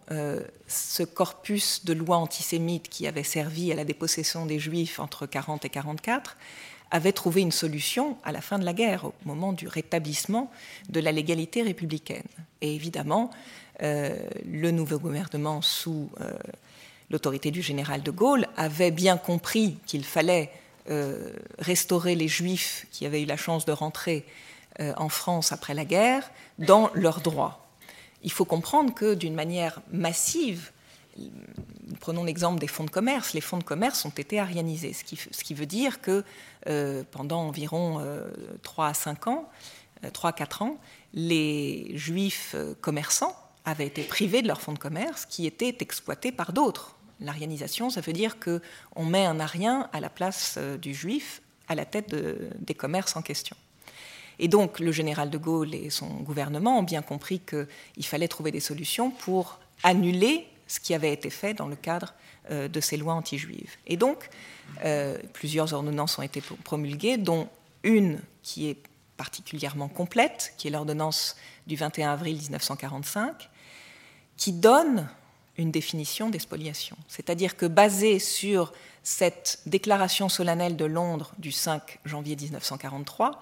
ce 0.67 1.03
corpus 1.03 1.85
de 1.85 1.93
lois 1.93 2.17
antisémites 2.17 2.89
qui 2.89 3.05
avait 3.05 3.23
servi 3.23 3.71
à 3.71 3.75
la 3.75 3.83
dépossession 3.83 4.45
des 4.45 4.59
Juifs 4.59 4.99
entre 4.99 5.25
40 5.25 5.65
et 5.65 5.69
44 5.69 6.37
avait 6.91 7.11
trouvé 7.11 7.41
une 7.41 7.51
solution 7.51 8.17
à 8.23 8.31
la 8.31 8.41
fin 8.41 8.59
de 8.59 8.65
la 8.65 8.73
guerre, 8.73 9.05
au 9.05 9.13
moment 9.25 9.53
du 9.53 9.67
rétablissement 9.67 10.51
de 10.89 10.99
la 10.99 11.11
légalité 11.11 11.61
républicaine. 11.61 12.23
Et 12.61 12.73
évidemment, 12.73 13.29
euh, 13.83 14.15
le 14.45 14.71
nouveau 14.71 14.99
gouvernement 14.99 15.61
sous 15.61 16.09
euh, 16.21 16.31
l'autorité 17.09 17.51
du 17.51 17.61
général 17.61 18.03
de 18.03 18.11
Gaulle 18.11 18.47
avait 18.57 18.91
bien 18.91 19.17
compris 19.17 19.77
qu'il 19.85 20.03
fallait 20.03 20.51
euh, 20.89 21.31
restaurer 21.59 22.15
les 22.15 22.27
juifs 22.27 22.87
qui 22.91 23.05
avaient 23.05 23.21
eu 23.21 23.25
la 23.25 23.37
chance 23.37 23.65
de 23.65 23.71
rentrer 23.71 24.25
en 24.79 25.09
France 25.09 25.51
après 25.51 25.73
la 25.73 25.85
guerre 25.85 26.29
dans 26.59 26.91
leurs 26.93 27.21
droits. 27.21 27.67
Il 28.21 28.31
faut 28.31 28.45
comprendre 28.45 28.93
que 28.93 29.15
d'une 29.15 29.33
manière 29.33 29.81
massive, 29.91 30.71
prenons 31.99 32.23
l'exemple 32.23 32.59
des 32.59 32.67
fonds 32.67 32.83
de 32.83 32.89
commerce, 32.89 33.33
les 33.33 33.41
fonds 33.41 33.57
de 33.57 33.63
commerce 33.63 34.05
ont 34.05 34.09
été 34.09 34.39
arianisés, 34.39 34.93
ce 34.93 35.03
qui, 35.03 35.53
veut 35.53 35.65
dire 35.65 36.01
que 36.01 36.23
euh, 36.67 37.03
pendant 37.11 37.41
environ 37.41 38.01
3 38.63 38.85
euh, 38.85 38.89
à 38.89 38.93
5 38.93 39.27
ans, 39.27 39.49
3 40.13 40.29
euh, 40.29 40.33
à 40.33 40.35
4 40.35 40.61
ans, 40.61 40.77
les 41.13 41.91
juifs 41.97 42.55
commerçants 42.81 43.35
avaient 43.65 43.87
été 43.87 44.03
privés 44.03 44.41
de 44.41 44.47
leurs 44.47 44.61
fonds 44.61 44.73
de 44.73 44.79
commerce 44.79 45.25
qui 45.25 45.45
étaient 45.45 45.77
exploités 45.79 46.31
par 46.31 46.53
d'autres. 46.53 46.96
L'arianisation, 47.19 47.89
ça 47.89 48.01
veut 48.01 48.13
dire 48.13 48.37
qu'on 48.39 49.05
met 49.05 49.25
un 49.25 49.39
arien 49.39 49.89
à 49.93 49.99
la 49.99 50.09
place 50.09 50.57
du 50.81 50.93
juif 50.93 51.41
à 51.67 51.75
la 51.75 51.85
tête 51.85 52.15
des 52.59 52.73
commerces 52.73 53.15
en 53.15 53.21
question. 53.21 53.55
Et 54.39 54.47
donc 54.47 54.79
le 54.79 54.91
général 54.91 55.29
de 55.29 55.37
Gaulle 55.37 55.73
et 55.73 55.89
son 55.89 56.07
gouvernement 56.07 56.79
ont 56.79 56.83
bien 56.83 57.01
compris 57.01 57.39
qu'il 57.39 58.05
fallait 58.05 58.27
trouver 58.27 58.51
des 58.51 58.59
solutions 58.59 59.09
pour 59.09 59.59
annuler 59.83 60.47
ce 60.67 60.79
qui 60.79 60.93
avait 60.93 61.13
été 61.13 61.29
fait 61.29 61.53
dans 61.53 61.67
le 61.67 61.75
cadre 61.75 62.13
euh, 62.51 62.67
de 62.67 62.79
ces 62.79 62.97
lois 62.97 63.13
anti-juives. 63.13 63.75
Et 63.87 63.97
donc, 63.97 64.29
euh, 64.83 65.17
plusieurs 65.33 65.73
ordonnances 65.73 66.19
ont 66.19 66.23
été 66.23 66.41
promulguées, 66.63 67.17
dont 67.17 67.47
une 67.83 68.19
qui 68.43 68.69
est 68.69 68.77
particulièrement 69.15 69.87
complète, 69.87 70.53
qui 70.57 70.67
est 70.67 70.71
l'ordonnance 70.71 71.37
du 71.67 71.75
21 71.75 72.11
avril 72.11 72.37
1945, 72.37 73.49
qui 74.35 74.51
donne 74.51 75.09
une 75.57 75.71
définition 75.71 76.29
des 76.29 76.39
spoliations. 76.39 76.97
C'est-à-dire 77.07 77.57
que 77.57 77.65
basée 77.65 78.19
sur 78.19 78.73
cette 79.03 79.59
déclaration 79.65 80.29
solennelle 80.29 80.75
de 80.75 80.85
Londres 80.85 81.31
du 81.39 81.51
5 81.51 81.99
janvier 82.05 82.35
1943, 82.35 83.39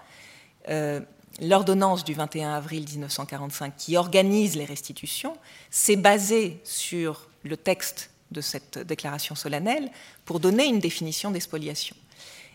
l'ordonnance 1.41 2.03
du 2.03 2.13
21 2.13 2.53
avril 2.53 2.85
1945 2.89 3.75
qui 3.77 3.97
organise 3.97 4.55
les 4.55 4.65
restitutions 4.65 5.35
s'est 5.69 5.95
basée 5.95 6.61
sur 6.63 7.29
le 7.43 7.57
texte 7.57 8.09
de 8.31 8.41
cette 8.41 8.79
déclaration 8.79 9.35
solennelle 9.35 9.89
pour 10.25 10.39
donner 10.39 10.65
une 10.65 10.79
définition 10.79 11.31
des 11.31 11.39
spoliations. 11.39 11.95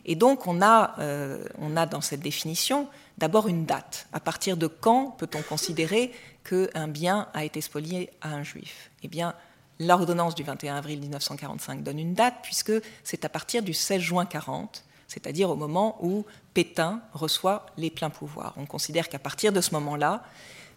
Et 0.04 0.14
donc 0.14 0.46
on 0.46 0.62
a, 0.62 0.94
euh, 0.98 1.44
on 1.58 1.76
a 1.76 1.86
dans 1.86 2.00
cette 2.00 2.20
définition 2.20 2.88
d'abord 3.18 3.48
une 3.48 3.66
date. 3.66 4.06
À 4.12 4.20
partir 4.20 4.56
de 4.56 4.66
quand 4.66 5.10
peut-on 5.18 5.42
considérer 5.42 6.12
qu'un 6.42 6.88
bien 6.88 7.28
a 7.34 7.44
été 7.44 7.60
spolié 7.60 8.10
à 8.22 8.30
un 8.30 8.42
juif? 8.42 8.90
Eh 9.02 9.08
bien, 9.08 9.34
l'ordonnance 9.80 10.36
du 10.36 10.44
21 10.44 10.76
avril 10.76 11.00
1945 11.00 11.82
donne 11.82 11.98
une 11.98 12.14
date 12.14 12.36
puisque 12.42 12.72
c'est 13.02 13.24
à 13.24 13.28
partir 13.28 13.62
du 13.62 13.74
16 13.74 14.00
juin 14.00 14.26
40 14.26 14.84
c'est-à-dire 15.10 15.50
au 15.50 15.56
moment 15.56 15.98
où 16.00 16.24
Pétain 16.54 17.02
reçoit 17.12 17.66
les 17.76 17.90
pleins 17.90 18.10
pouvoirs. 18.10 18.54
On 18.56 18.64
considère 18.64 19.08
qu'à 19.08 19.18
partir 19.18 19.52
de 19.52 19.60
ce 19.60 19.72
moment-là, 19.74 20.22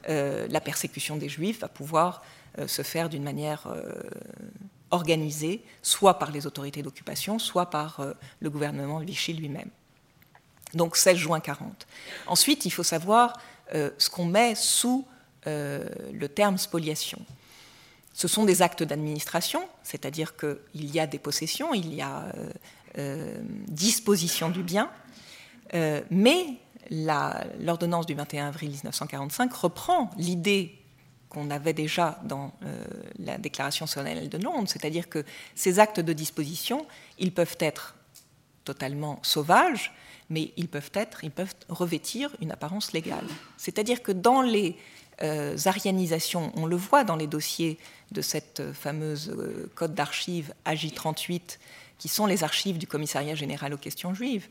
euh, 0.09 0.47
la 0.49 0.59
persécution 0.59 1.17
des 1.17 1.29
Juifs 1.29 1.59
va 1.59 1.67
pouvoir 1.67 2.23
euh, 2.57 2.67
se 2.67 2.81
faire 2.81 3.09
d'une 3.09 3.21
manière 3.21 3.67
euh, 3.67 4.01
organisée, 4.89 5.63
soit 5.83 6.17
par 6.17 6.31
les 6.31 6.47
autorités 6.47 6.81
d'occupation, 6.81 7.37
soit 7.37 7.67
par 7.67 8.01
le 8.39 8.49
gouvernement 8.49 8.99
de 8.99 9.05
Vichy 9.05 9.33
lui-même. 9.33 9.69
Donc 10.73 10.97
16 10.97 11.17
juin 11.17 11.39
40. 11.39 11.87
Ensuite, 12.25 12.65
il 12.65 12.71
faut 12.71 12.83
savoir 12.83 13.33
ce 13.73 14.09
qu'on 14.09 14.25
met 14.25 14.53
sous 14.53 15.07
le 15.45 16.27
terme 16.27 16.59
spoliation. 16.59 17.19
Ce 18.13 18.27
sont 18.27 18.45
des 18.45 18.61
actes 18.61 18.83
d'administration, 18.83 19.67
c'est-à-dire 19.83 20.35
qu'il 20.37 20.93
y 20.93 20.99
a 20.99 21.07
des 21.07 21.19
possessions, 21.19 21.73
il 21.73 21.93
y 21.93 22.01
a 22.01 22.31
euh, 22.97 23.41
disposition 23.67 24.49
du 24.49 24.61
bien, 24.61 24.89
euh, 25.73 26.01
mais 26.11 26.45
l'ordonnance 26.91 28.05
du 28.05 28.13
21 28.13 28.49
avril 28.49 28.69
1945 28.69 29.51
reprend 29.53 30.11
l'idée 30.17 30.77
qu'on 31.29 31.49
avait 31.49 31.73
déjà 31.73 32.19
dans 32.23 32.53
euh, 32.63 32.85
la 33.17 33.39
déclaration 33.39 33.87
solennelle 33.87 34.29
de 34.29 34.37
Londres, 34.37 34.67
c'est-à-dire 34.67 35.09
que 35.09 35.25
ces 35.55 35.79
actes 35.79 35.99
de 35.99 36.13
disposition, 36.13 36.85
ils 37.17 37.33
peuvent 37.33 37.57
être 37.59 37.95
totalement 38.63 39.19
sauvages, 39.23 39.91
mais 40.29 40.51
ils 40.55 40.67
peuvent 40.67 40.91
être, 40.93 41.23
ils 41.23 41.31
peuvent 41.31 41.55
revêtir 41.69 42.29
une 42.41 42.51
apparence 42.51 42.93
légale. 42.93 43.25
C'est-à-dire 43.57 44.03
que 44.03 44.11
dans 44.11 44.41
les 44.41 44.77
arianisations, 45.23 46.51
on 46.55 46.65
le 46.65 46.75
voit 46.75 47.03
dans 47.03 47.15
les 47.15 47.27
dossiers 47.27 47.77
de 48.11 48.21
cette 48.21 48.61
fameuse 48.73 49.35
code 49.73 49.95
d'archives 49.95 50.53
AJ38 50.65 51.57
qui 51.97 52.09
sont 52.09 52.25
les 52.25 52.43
archives 52.43 52.77
du 52.77 52.85
commissariat 52.85 53.33
général 53.33 53.73
aux 53.73 53.77
questions 53.77 54.13
juives, 54.13 54.49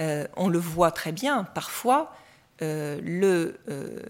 euh, 0.00 0.26
on 0.36 0.48
le 0.48 0.58
voit 0.58 0.90
très 0.90 1.12
bien, 1.12 1.44
parfois, 1.44 2.12
euh, 2.60 3.00
euh, 3.22 4.02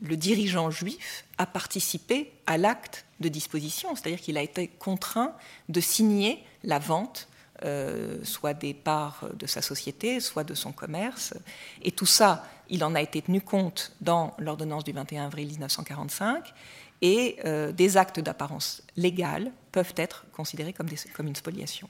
le, 0.00 0.16
dirigeant 0.16 0.70
juif 0.70 1.24
a 1.36 1.44
participé 1.44 2.32
à 2.46 2.56
l'acte 2.56 3.04
de 3.20 3.28
disposition, 3.28 3.94
c'est-à-dire 3.94 4.20
qu'il 4.20 4.38
a 4.38 4.42
été 4.42 4.68
contraint 4.68 5.34
de 5.68 5.80
signer 5.80 6.42
la 6.64 6.78
vente, 6.78 7.28
soit 8.22 8.54
des 8.54 8.72
parts 8.72 9.28
de 9.34 9.46
sa 9.46 9.60
société, 9.60 10.18
soit 10.20 10.44
de 10.44 10.54
son 10.54 10.72
commerce. 10.72 11.34
Et 11.82 11.90
tout 11.90 12.06
ça, 12.06 12.42
il 12.70 12.84
en 12.84 12.94
a 12.94 13.02
été 13.02 13.20
tenu 13.22 13.40
compte 13.40 13.92
dans 14.00 14.34
l'ordonnance 14.38 14.84
du 14.84 14.92
21 14.92 15.26
avril 15.26 15.48
1945, 15.48 16.52
et 17.02 17.38
des 17.72 17.96
actes 17.96 18.20
d'apparence 18.20 18.82
légale 18.96 19.52
peuvent 19.72 19.94
être 19.96 20.26
considérés 20.32 20.72
comme, 20.72 21.26
une 21.26 21.36
spoliation. 21.36 21.88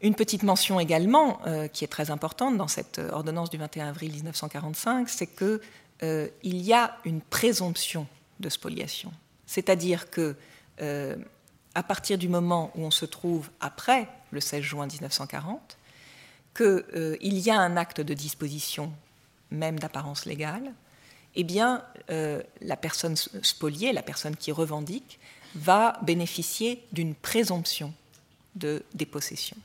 Une 0.00 0.14
petite 0.14 0.42
mention 0.42 0.80
également, 0.80 1.40
euh, 1.46 1.66
qui 1.68 1.84
est 1.84 1.88
très 1.88 2.10
importante 2.10 2.56
dans 2.56 2.68
cette 2.68 2.98
ordonnance 2.98 3.50
du 3.50 3.56
21 3.56 3.88
avril 3.88 4.12
1945, 4.12 5.08
c'est 5.08 5.26
qu'il 5.26 5.60
euh, 6.02 6.28
y 6.42 6.72
a 6.72 6.98
une 7.04 7.20
présomption 7.20 8.06
de 8.40 8.48
spoliation. 8.48 9.12
C'est-à-dire 9.46 10.10
que 10.10 10.36
euh, 10.82 11.16
à 11.74 11.82
partir 11.82 12.18
du 12.18 12.28
moment 12.28 12.70
où 12.74 12.84
on 12.84 12.90
se 12.90 13.06
trouve 13.06 13.50
après 13.60 14.08
le 14.30 14.40
16 14.40 14.62
juin 14.62 14.86
1940, 14.86 15.78
qu'il 16.54 17.38
y 17.38 17.50
a 17.50 17.58
un 17.58 17.76
acte 17.76 18.00
de 18.00 18.14
disposition, 18.14 18.92
même 19.54 19.78
d'apparence 19.78 20.26
légale, 20.26 20.72
eh 21.36 21.44
bien, 21.44 21.82
la 22.08 22.76
personne 22.76 23.16
spoliée, 23.16 23.92
la 23.92 24.02
personne 24.02 24.36
qui 24.36 24.52
revendique, 24.52 25.18
va 25.54 25.98
bénéficier 26.02 26.84
d'une 26.92 27.14
présomption 27.14 27.92
de 28.54 28.84
dépossession. 28.94 29.56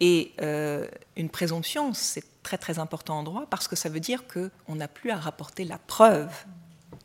Et 0.00 0.32
euh, 0.40 0.88
une 1.16 1.28
présomption, 1.28 1.92
c'est 1.92 2.24
très 2.42 2.58
très 2.58 2.78
important 2.78 3.18
en 3.18 3.22
droit 3.22 3.46
parce 3.50 3.68
que 3.68 3.76
ça 3.76 3.88
veut 3.88 4.00
dire 4.00 4.24
qu'on 4.26 4.74
n'a 4.74 4.88
plus 4.88 5.10
à 5.10 5.16
rapporter 5.16 5.64
la 5.64 5.78
preuve 5.78 6.32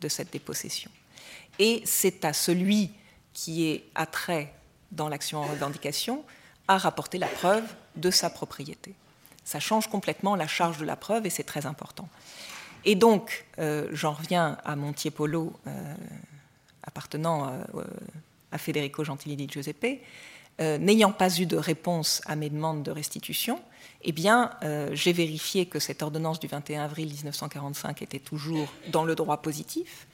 de 0.01 0.07
cette 0.07 0.31
dépossession. 0.31 0.89
Et 1.59 1.81
c'est 1.85 2.23
à 2.25 2.33
celui 2.33 2.91
qui 3.33 3.67
est 3.67 3.85
attrait 3.95 4.53
dans 4.91 5.09
l'action 5.09 5.39
en 5.39 5.45
revendication 5.45 6.23
à 6.67 6.77
rapporter 6.77 7.17
la 7.17 7.27
preuve 7.27 7.63
de 7.97 8.09
sa 8.11 8.29
propriété. 8.29 8.95
Ça 9.45 9.59
change 9.59 9.87
complètement 9.87 10.35
la 10.35 10.47
charge 10.47 10.79
de 10.79 10.85
la 10.85 10.95
preuve 10.95 11.25
et 11.25 11.29
c'est 11.29 11.43
très 11.43 11.65
important. 11.65 12.09
Et 12.85 12.95
donc, 12.95 13.45
euh, 13.57 13.87
j'en 13.91 14.13
reviens 14.13 14.57
à 14.63 14.75
Montiepolo, 14.75 15.53
euh, 15.67 15.95
appartenant 16.83 17.51
euh, 17.75 17.83
à 18.51 18.57
Federico 18.57 19.03
Gentilini 19.03 19.47
Giuseppe. 19.49 20.01
N'ayant 20.57 21.11
pas 21.11 21.37
eu 21.37 21.45
de 21.45 21.57
réponse 21.57 22.21
à 22.25 22.37
mes 22.37 22.49
demandes 22.49 22.81
de 22.81 22.89
restitution, 22.89 23.61
eh 24.03 24.13
bien, 24.13 24.51
j'ai 24.93 25.11
vérifié 25.11 25.65
que 25.65 25.79
cette 25.79 26.01
ordonnance 26.01 26.39
du 26.39 26.47
21 26.47 26.85
avril 26.85 27.07
1945 27.07 28.01
était 28.01 28.19
toujours 28.19 28.71
dans 28.87 29.03
le 29.03 29.15
droit 29.15 29.41
positif 29.41 30.07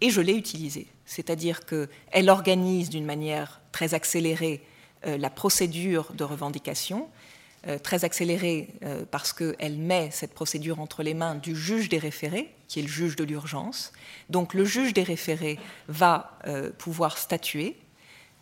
et 0.00 0.10
je 0.10 0.20
l'ai 0.20 0.34
utilisée. 0.34 0.86
C'est-à-dire 1.06 1.66
qu'elle 1.66 2.30
organise 2.30 2.88
d'une 2.88 3.04
manière 3.04 3.60
très 3.72 3.92
accélérée 3.94 4.64
la 5.02 5.28
procédure 5.28 6.12
de 6.12 6.22
revendication 6.22 7.08
euh, 7.66 7.78
très 7.78 8.06
accélérée 8.06 8.68
euh, 8.84 9.04
parce 9.10 9.34
qu'elle 9.34 9.76
met 9.76 10.10
cette 10.10 10.32
procédure 10.32 10.80
entre 10.80 11.02
les 11.02 11.12
mains 11.12 11.34
du 11.34 11.54
juge 11.54 11.90
des 11.90 11.98
référés, 11.98 12.54
qui 12.68 12.78
est 12.78 12.82
le 12.82 12.88
juge 12.88 13.16
de 13.16 13.24
l'urgence. 13.24 13.92
Donc 14.30 14.54
le 14.54 14.64
juge 14.64 14.94
des 14.94 15.02
référés 15.02 15.58
va 15.86 16.38
euh, 16.46 16.70
pouvoir 16.70 17.18
statuer, 17.18 17.76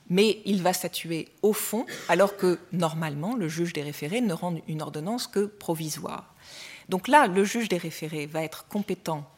mais 0.08 0.40
il 0.44 0.62
va 0.62 0.72
statuer 0.72 1.26
au 1.42 1.52
fond, 1.52 1.84
alors 2.08 2.36
que 2.36 2.60
normalement 2.70 3.34
le 3.34 3.48
juge 3.48 3.72
des 3.72 3.82
référés 3.82 4.20
ne 4.20 4.32
rend 4.32 4.54
une 4.68 4.82
ordonnance 4.82 5.26
que 5.26 5.46
provisoire. 5.46 6.32
Donc 6.88 7.08
là, 7.08 7.26
le 7.26 7.42
juge 7.42 7.68
des 7.68 7.76
référés 7.76 8.26
va 8.26 8.44
être 8.44 8.68
compétent 8.68 9.28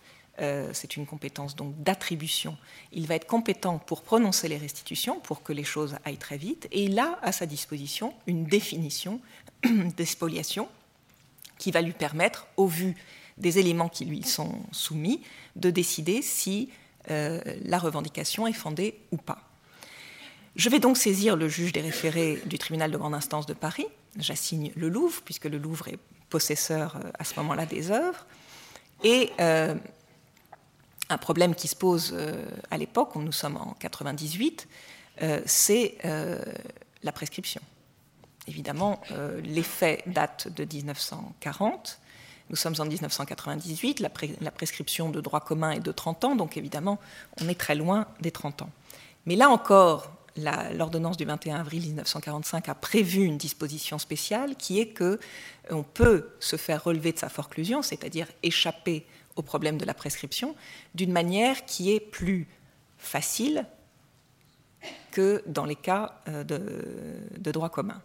c'est 0.73 0.97
une 0.97 1.05
compétence 1.05 1.55
donc 1.55 1.75
d'attribution. 1.83 2.57
Il 2.93 3.07
va 3.07 3.15
être 3.15 3.27
compétent 3.27 3.79
pour 3.79 4.01
prononcer 4.01 4.49
les 4.49 4.57
restitutions, 4.57 5.21
pour 5.21 5.43
que 5.43 5.53
les 5.53 5.65
choses 5.65 5.97
aillent 6.07 6.17
très 6.17 6.39
vite, 6.39 6.67
et 6.73 6.85
il 6.85 6.99
a 6.99 7.19
à 7.21 7.31
sa 7.31 7.45
disposition 7.45 8.15
une 8.27 8.45
définition 8.45 9.21
d'espoliation 9.97 10.69
qui 11.59 11.71
va 11.71 11.83
lui 11.83 11.93
permettre, 11.93 12.47
au 12.57 12.67
vu 12.67 12.97
des 13.37 13.59
éléments 13.59 13.89
qui 13.89 14.05
lui 14.05 14.23
sont 14.23 14.61
soumis, 14.73 15.23
de 15.57 15.71
décider 15.71 16.23
si 16.23 16.71
euh, 17.11 17.41
la 17.65 17.79
revendication 17.79 18.47
est 18.47 18.53
fondée 18.53 18.99
ou 19.13 19.17
pas. 19.17 19.39
Je 20.57 20.69
vais 20.69 20.81
donc 20.81 20.97
saisir 20.97 21.37
le 21.37 21.49
juge 21.49 21.73
des 21.73 21.81
référés 21.81 22.43
du 22.47 22.59
tribunal 22.59 22.91
de 22.91 22.97
grande 22.97 23.15
instance 23.15 23.47
de 23.47 23.55
Paris. 23.55 23.87
J'assigne 24.19 24.73
le 24.75 24.89
Louvre, 24.89 25.23
puisque 25.25 25.45
le 25.45 25.59
Louvre 25.59 25.89
est 25.89 25.99
possesseur 26.29 26.97
euh, 26.97 27.11
à 27.19 27.25
ce 27.25 27.35
moment-là 27.37 27.67
des 27.67 27.91
œuvres. 27.91 28.27
Et 29.05 29.31
euh, 29.41 29.75
un 31.09 31.19
problème 31.19 31.55
qui 31.55 31.69
se 31.69 31.77
pose 31.77 32.15
à 32.71 32.79
l'époque, 32.79 33.17
nous 33.17 33.33
sommes 33.33 33.57
en 33.57 33.75
98, 33.81 34.69
c'est 35.45 35.97
la 37.03 37.11
prescription. 37.11 37.61
Évidemment, 38.47 39.01
euh, 39.13 39.41
l'effet 39.43 40.03
date 40.07 40.49
de 40.49 40.65
1940. 40.65 42.01
Nous 42.49 42.57
sommes 42.57 42.75
en 42.79 42.85
1998, 42.85 44.01
la, 44.01 44.11
la, 44.41 44.51
prescription 44.51 45.11
de 45.11 45.21
droit 45.21 45.41
commun 45.41 45.71
est 45.73 45.81
de 45.81 45.93
30 45.93 46.25
ans, 46.25 46.37
donc 46.37 46.57
évidemment, 46.57 46.99
on 47.41 47.49
est 47.49 47.59
très 47.59 47.77
loin 47.77 48.07
des 48.21 48.33
30 48.33 48.63
ans. 48.63 48.71
Mais 49.27 49.37
là 49.37 49.51
encore, 49.51 50.11
l'ordonnance 50.75 51.17
du 51.17 51.25
21 51.25 51.61
avril 51.61 51.83
1945 51.83 52.69
a 52.69 52.75
prévu 52.75 53.23
une 53.23 53.39
disposition 53.39 53.99
spéciale 53.99 54.57
qui 54.57 54.81
est 54.81 54.89
que 54.89 55.21
on 55.71 55.83
peut 55.83 56.31
se 56.41 56.57
faire 56.57 56.83
relever 56.83 57.13
de 57.13 57.19
sa 57.19 57.29
forclusion, 57.29 57.83
c'est-à-dire 57.83 58.27
échapper 58.43 59.07
au 59.37 59.43
problème 59.43 59.79
de 59.79 59.85
la 59.85 59.95
prescription, 59.95 60.57
d'une 60.95 61.13
manière 61.13 61.65
qui 61.67 61.93
est 61.93 62.01
plus 62.01 62.49
facile 62.99 63.65
que 65.13 65.43
dans 65.47 65.67
les 65.67 65.77
cas 65.77 66.21
euh, 66.29 66.43
de 66.45 67.53
droit 67.53 67.69
commun. 67.69 68.01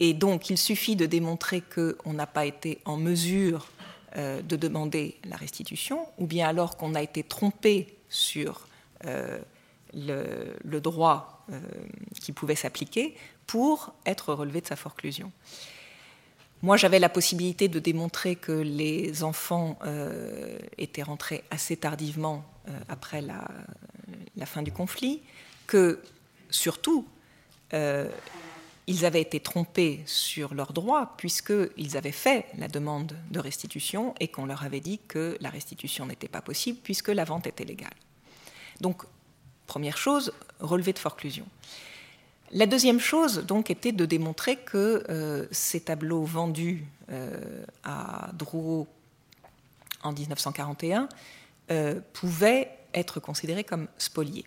Et 0.00 0.14
donc, 0.14 0.48
il 0.48 0.56
suffit 0.56 0.96
de 0.96 1.04
démontrer 1.04 1.60
qu'on 1.62 2.14
n'a 2.14 2.26
pas 2.26 2.46
été 2.46 2.80
en 2.86 2.96
mesure 2.96 3.68
euh, 4.16 4.40
de 4.40 4.56
demander 4.56 5.18
la 5.24 5.36
restitution, 5.36 6.06
ou 6.18 6.26
bien 6.26 6.48
alors 6.48 6.78
qu'on 6.78 6.94
a 6.94 7.02
été 7.02 7.22
trompé 7.22 7.98
sur 8.08 8.66
euh, 9.04 9.38
le, 9.92 10.80
droit 10.80 11.44
euh, 11.52 11.60
qui 12.20 12.32
pouvait 12.32 12.56
s'appliquer 12.56 13.14
pour 13.46 13.92
être 14.06 14.32
relevé 14.32 14.62
de 14.62 14.66
sa 14.66 14.76
forclusion. 14.76 15.30
Moi, 16.62 16.78
j'avais 16.78 16.98
la 16.98 17.10
possibilité 17.10 17.68
de 17.68 17.78
démontrer 17.78 18.36
que 18.36 18.52
les 18.52 19.22
enfants 19.22 19.78
étaient 20.76 21.02
rentrés 21.02 21.42
assez 21.50 21.74
tardivement 21.74 22.44
après 22.88 23.22
la, 23.22 23.48
la, 24.36 24.44
fin 24.44 24.60
du 24.60 24.70
conflit, 24.70 25.22
que 25.66 26.02
surtout, 26.50 27.08
ils 28.86 29.04
avaient 29.04 29.20
été 29.20 29.40
trompés 29.40 30.02
sur 30.06 30.54
leurs 30.54 30.72
droits 30.72 31.14
puisqu'ils 31.16 31.96
avaient 31.96 32.12
fait 32.12 32.46
la 32.58 32.68
demande 32.68 33.16
de 33.30 33.38
restitution 33.38 34.14
et 34.20 34.28
qu'on 34.28 34.46
leur 34.46 34.64
avait 34.64 34.80
dit 34.80 34.98
que 35.06 35.36
la 35.40 35.50
restitution 35.50 36.06
n'était 36.06 36.28
pas 36.28 36.40
possible 36.40 36.78
puisque 36.82 37.08
la 37.08 37.24
vente 37.24 37.46
était 37.46 37.64
légale. 37.64 37.94
Donc, 38.80 39.02
première 39.66 39.96
chose, 39.96 40.32
relevé 40.58 40.92
de 40.92 40.98
forclusion. 40.98 41.46
La 42.52 42.66
deuxième 42.66 42.98
chose, 42.98 43.44
donc, 43.46 43.70
était 43.70 43.92
de 43.92 44.04
démontrer 44.04 44.56
que 44.56 45.04
euh, 45.08 45.46
ces 45.52 45.80
tableaux 45.80 46.24
vendus 46.24 46.84
euh, 47.12 47.64
à 47.84 48.30
Drouot 48.32 48.88
en 50.02 50.12
1941 50.12 51.08
euh, 51.70 52.00
pouvaient 52.12 52.76
être 52.92 53.20
considérés 53.20 53.62
comme 53.62 53.86
spoliés. 53.98 54.46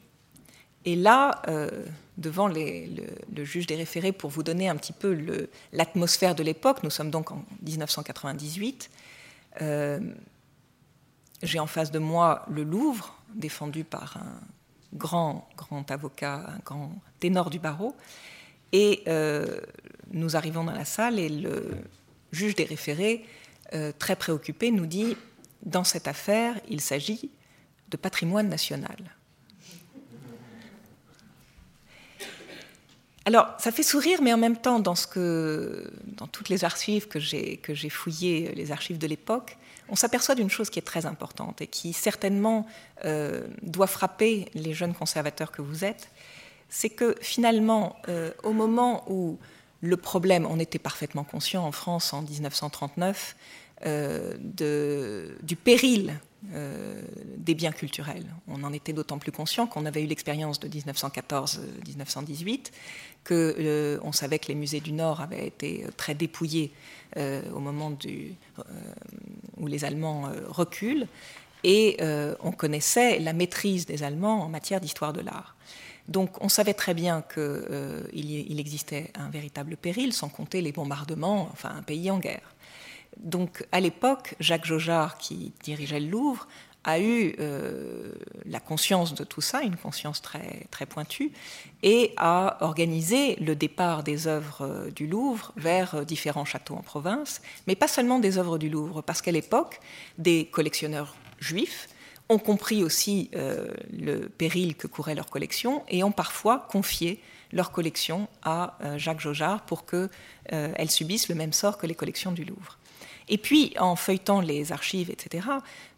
Et 0.85 0.95
là, 0.95 1.41
euh, 1.47 1.85
devant 2.17 2.47
le, 2.47 3.43
juge 3.43 3.67
des 3.67 3.75
référés, 3.75 4.11
pour 4.11 4.29
vous 4.29 4.43
donner 4.43 4.69
un 4.69 4.75
petit 4.75 4.93
peu 4.93 5.47
l'atmosphère 5.71 6.35
de 6.35 6.43
l'époque, 6.43 6.83
nous 6.83 6.89
sommes 6.89 7.09
donc 7.09 7.31
en 7.31 7.43
1998, 7.61 8.89
euh, 9.61 9.99
j'ai 11.41 11.59
en 11.59 11.67
face 11.67 11.91
de 11.91 11.99
moi 11.99 12.45
le 12.49 12.63
Louvre, 12.63 13.17
défendu 13.33 13.83
par 13.83 14.17
un 14.17 14.39
grand, 14.93 15.47
grand 15.57 15.89
avocat, 15.89 16.45
un 16.47 16.59
grand 16.63 16.93
ténor 17.19 17.49
du 17.49 17.59
barreau, 17.59 17.95
et 18.71 19.03
euh, 19.07 19.59
nous 20.11 20.35
arrivons 20.35 20.63
dans 20.63 20.73
la 20.73 20.85
salle 20.85 21.19
et 21.19 21.29
le 21.29 21.71
juge 22.31 22.55
des 22.55 22.65
référés, 22.65 23.25
très 23.97 24.15
préoccupé, 24.15 24.69
nous 24.69 24.85
dit, 24.85 25.17
dans 25.63 25.83
cette 25.83 26.07
affaire, 26.07 26.53
il 26.69 26.79
s'agit 26.79 27.31
de 27.89 27.97
patrimoine 27.97 28.47
national. 28.47 28.97
Alors, 33.25 33.47
ça 33.57 33.71
fait 33.71 33.83
sourire, 33.83 34.21
mais 34.21 34.33
en 34.33 34.37
même 34.37 34.57
temps, 34.57 34.79
dans, 34.79 34.95
toutes 34.95 36.49
les 36.49 36.65
archives 36.65 37.07
que 37.07 37.19
j'ai, 37.19 37.59
fouillées, 37.89 38.51
les 38.53 38.71
archives 38.71 38.97
de 38.97 39.07
l'époque, 39.07 39.57
on 39.87 39.95
s'aperçoit 39.95 40.35
d'une 40.35 40.49
chose 40.49 40.69
qui 40.69 40.79
est 40.79 40.83
très 40.83 41.05
importante 41.05 41.61
et 41.61 41.67
qui 41.67 41.93
certainement 41.93 42.65
euh, 43.05 43.47
doit 43.61 43.87
frapper 43.87 44.49
les 44.53 44.73
jeunes 44.73 44.93
conservateurs 44.93 45.51
que 45.51 45.61
vous 45.61 45.85
êtes, 45.85 46.09
c'est 46.67 46.89
que 46.89 47.15
finalement, 47.21 47.95
euh, 48.09 48.31
au 48.43 48.51
moment 48.51 49.05
où 49.07 49.37
le 49.81 49.97
problème, 49.97 50.45
on 50.49 50.59
était 50.59 50.79
parfaitement 50.79 51.23
conscient 51.23 51.65
en 51.65 51.71
France 51.71 52.13
en 52.13 52.23
1939 52.23 53.35
euh, 53.85 54.33
de, 54.39 55.35
du 55.43 55.57
péril 55.57 56.13
euh, 56.53 57.01
des 57.37 57.53
biens 57.53 57.73
culturels. 57.73 58.25
On 58.47 58.63
en 58.63 58.71
était 58.71 58.93
d'autant 58.93 59.17
plus 59.17 59.31
conscient 59.31 59.67
qu'on 59.67 59.85
avait 59.85 60.03
eu 60.03 60.07
l'expérience 60.07 60.59
de 60.59 60.67
1914-1918, 60.67 62.71
qu'on 63.25 63.33
euh, 63.35 64.11
savait 64.11 64.39
que 64.39 64.47
les 64.47 64.55
musées 64.55 64.79
du 64.79 64.91
Nord 64.91 65.21
avaient 65.21 65.47
été 65.47 65.85
très 65.97 66.15
dépouillés 66.15 66.71
euh, 67.17 67.41
au 67.53 67.59
moment 67.59 67.91
du, 67.91 68.33
où 69.57 69.67
les 69.67 69.85
Allemands 69.85 70.29
reculent, 70.47 71.07
et 71.63 71.97
on 72.41 72.51
connaissait 72.51 73.19
la 73.19 73.31
maîtrise 73.31 73.85
des 73.85 74.03
Allemands 74.03 74.43
en 74.43 74.49
matière 74.49 74.81
d'histoire 74.81 75.13
de 75.13 75.21
l'art. 75.21 75.55
Donc 76.09 76.43
on 76.43 76.49
savait 76.49 76.73
très 76.73 76.93
bien 76.93 77.23
qu'il 77.33 78.11
il 78.13 78.59
existait 78.59 79.11
un 79.15 79.29
véritable 79.29 79.77
péril, 79.77 80.11
sans 80.11 80.27
compter 80.27 80.59
les 80.61 80.73
bombardements, 80.73 81.47
enfin 81.53 81.69
un 81.69 81.81
pays 81.81 82.11
en 82.11 82.19
guerre. 82.19 82.53
Donc 83.17 83.65
à 83.71 83.79
l'époque, 83.79 84.35
Jacques 84.39 84.65
Jaujard, 84.65 85.17
qui 85.17 85.53
dirigeait 85.63 86.01
le 86.01 86.09
Louvre, 86.09 86.47
a 86.83 86.99
eu 86.99 87.35
euh, 87.39 88.11
la 88.45 88.59
conscience 88.59 89.13
de 89.13 89.23
tout 89.23 89.41
ça, 89.41 89.61
une 89.61 89.77
conscience 89.77 90.21
très, 90.21 90.67
très 90.71 90.85
pointue, 90.85 91.31
et 91.81 92.13
a 92.17 92.57
organisé 92.61 93.35
le 93.37 93.55
départ 93.55 94.03
des 94.03 94.27
œuvres 94.27 94.61
euh, 94.61 94.91
du 94.91 95.07
Louvre 95.07 95.53
vers 95.55 95.95
euh, 95.95 96.03
différents 96.03 96.45
châteaux 96.45 96.75
en 96.75 96.81
province, 96.81 97.41
mais 97.67 97.75
pas 97.75 97.87
seulement 97.87 98.19
des 98.19 98.37
œuvres 98.37 98.57
du 98.57 98.69
Louvre, 98.69 99.01
parce 99.01 99.21
qu'à 99.21 99.31
l'époque, 99.31 99.79
des 100.17 100.45
collectionneurs 100.45 101.15
juifs 101.39 101.89
ont 102.29 102.39
compris 102.39 102.83
aussi 102.83 103.29
le 103.33 104.29
péril 104.29 104.75
que 104.75 104.87
courait 104.87 105.13
leur 105.13 105.29
collection 105.29 105.83
et 105.89 106.05
ont 106.05 106.13
parfois 106.13 106.65
confié 106.71 107.21
leur 107.51 107.71
collection 107.71 108.29
à 108.43 108.77
Jacques 108.95 109.19
Jaujard 109.19 109.65
pour 109.65 109.85
qu'elles 109.85 110.89
subissent 110.89 111.27
le 111.27 111.35
même 111.35 111.51
sort 111.51 111.77
que 111.77 111.85
les 111.85 111.95
collections 111.95 112.31
du 112.31 112.45
Louvre. 112.45 112.79
Et 113.29 113.37
puis, 113.37 113.73
en 113.79 113.95
feuilletant 113.95 114.41
les 114.41 114.71
archives, 114.71 115.09
etc., 115.09 115.47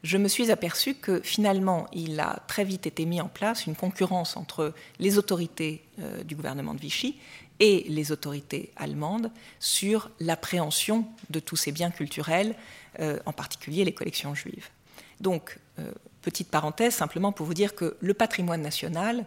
je 0.04 0.18
me 0.18 0.28
suis 0.28 0.52
aperçu 0.52 0.94
que 0.94 1.22
finalement, 1.22 1.88
il 1.94 2.20
a 2.20 2.44
très 2.48 2.64
vite 2.64 2.86
été 2.86 3.06
mis 3.06 3.22
en 3.22 3.28
place 3.28 3.66
une 3.66 3.76
concurrence 3.76 4.38
entre 4.38 4.74
les 5.00 5.18
autorités 5.18 5.84
euh, 6.00 6.24
du 6.24 6.36
gouvernement 6.36 6.74
de 6.74 6.80
Vichy 6.80 7.18
et 7.60 7.86
les 7.88 8.12
autorités 8.12 8.72
allemandes 8.76 9.32
sur 9.60 10.12
l'appréhension 10.20 11.08
de 11.30 11.40
tous 11.40 11.56
ces 11.56 11.72
biens 11.72 11.92
culturels, 11.92 12.56
euh, 13.00 13.20
en 13.26 13.34
particulier 13.34 13.86
les 13.86 13.94
collections 13.94 14.36
juives. 14.36 14.70
Donc, 15.20 15.58
euh, 15.80 15.92
petite 16.22 16.50
parenthèse, 16.50 16.94
simplement 16.94 17.32
pour 17.32 17.46
vous 17.46 17.54
dire 17.54 17.76
que 17.76 17.98
le 18.00 18.14
patrimoine 18.14 18.62
national, 18.62 19.26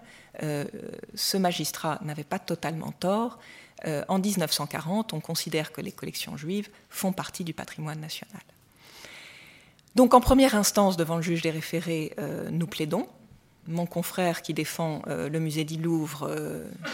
ce 1.14 1.36
magistrat 1.36 1.98
n'avait 2.02 2.22
pas 2.22 2.38
totalement 2.38 2.92
tort. 2.92 3.40
Euh, 3.86 4.04
en 4.08 4.18
1940, 4.18 5.12
on 5.12 5.20
considère 5.20 5.72
que 5.72 5.80
les 5.80 5.92
collections 5.92 6.36
juives 6.36 6.68
font 6.90 7.12
partie 7.12 7.44
du 7.44 7.54
patrimoine 7.54 8.00
national. 8.00 8.42
Donc 9.94 10.14
en 10.14 10.20
première 10.20 10.54
instance, 10.54 10.96
devant 10.96 11.16
le 11.16 11.22
juge 11.22 11.42
des 11.42 11.50
référés, 11.50 12.12
euh, 12.18 12.50
nous 12.50 12.66
plaidons. 12.66 13.06
Mon 13.66 13.86
confrère 13.86 14.42
qui 14.42 14.54
défend 14.54 15.02
euh, 15.06 15.28
le 15.28 15.40
musée 15.40 15.64
du 15.64 15.76
Louvre 15.76 16.30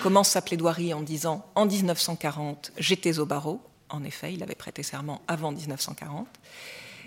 commence 0.02 0.30
sa 0.30 0.42
plaidoirie 0.42 0.92
en 0.92 1.02
disant 1.02 1.46
En 1.54 1.66
1940, 1.66 2.72
j'étais 2.78 3.18
au 3.18 3.26
barreau. 3.26 3.60
En 3.90 4.02
effet, 4.02 4.34
il 4.34 4.42
avait 4.42 4.54
prêté 4.54 4.82
serment 4.82 5.22
avant 5.28 5.52
1940. 5.52 6.26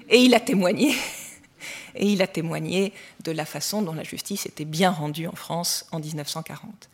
Et 0.09 0.19
il 0.19 0.33
a 0.33 0.39
témoigné. 0.39 0.95
Et 1.95 2.07
il 2.07 2.21
a 2.21 2.27
témoigné 2.27 2.93
de 3.23 3.31
la 3.31 3.45
façon 3.45 3.81
dont 3.81 3.93
la 3.93 4.03
justice 4.03 4.45
était 4.45 4.65
bien 4.65 4.91
rendue 4.91 5.27
en 5.27 5.35
France 5.35 5.85
en 5.91 5.99
1940. 5.99 6.89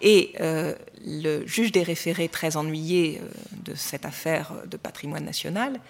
Et 0.00 0.32
euh, 0.40 0.74
le 1.04 1.46
juge 1.46 1.72
des 1.72 1.82
référés, 1.82 2.28
très 2.28 2.56
ennuyé 2.56 3.20
euh, 3.20 3.28
de 3.64 3.74
cette 3.74 4.04
affaire 4.04 4.52
de 4.66 4.76
patrimoine 4.76 5.24
national, 5.24 5.80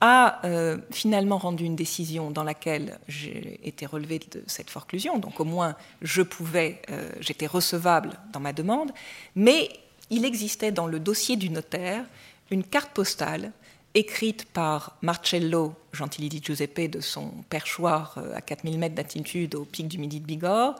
a 0.00 0.44
euh, 0.44 0.78
finalement 0.90 1.38
rendu 1.38 1.64
une 1.64 1.76
décision 1.76 2.30
dans 2.30 2.42
laquelle 2.42 2.98
j'ai 3.06 3.60
été 3.62 3.86
relevé 3.86 4.18
de 4.18 4.42
cette 4.46 4.70
forclusion, 4.70 5.18
donc 5.18 5.38
au 5.38 5.44
moins 5.44 5.76
je 6.02 6.20
pouvais, 6.20 6.82
j'étais 7.20 7.46
recevable 7.46 8.10
dans 8.32 8.40
ma 8.40 8.52
demande, 8.52 8.90
mais 9.36 9.70
il 10.10 10.24
existait 10.24 10.72
dans 10.72 10.88
le 10.88 10.98
dossier 10.98 11.36
du 11.36 11.48
notaire 11.48 12.04
une 12.50 12.64
carte 12.64 12.90
postale 12.92 13.52
écrite 13.94 14.44
par 14.46 14.96
Marcello 15.00 15.74
Gentilini 15.92 16.42
Giuseppe 16.42 16.90
de 16.90 17.00
son 17.00 17.28
perchoir 17.48 18.18
à 18.34 18.40
4000 18.42 18.78
mètres 18.78 18.96
d'altitude 18.96 19.54
au 19.54 19.64
pic 19.64 19.86
du 19.88 19.98
Midi 19.98 20.20
de 20.20 20.26
Bigorre, 20.26 20.74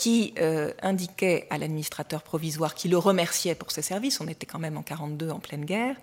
qui 0.00 0.32
euh, 0.38 0.72
indiquait 0.80 1.46
à 1.50 1.58
l'administrateur 1.58 2.22
provisoire 2.22 2.74
qu'il 2.74 2.90
le 2.90 2.96
remerciait 2.96 3.54
pour 3.54 3.70
ses 3.70 3.82
services, 3.82 4.18
on 4.22 4.28
était 4.28 4.46
quand 4.46 4.58
même 4.58 4.78
en 4.78 4.82
42 4.82 5.28
en 5.28 5.40
pleine 5.40 5.66
guerre, 5.66 5.94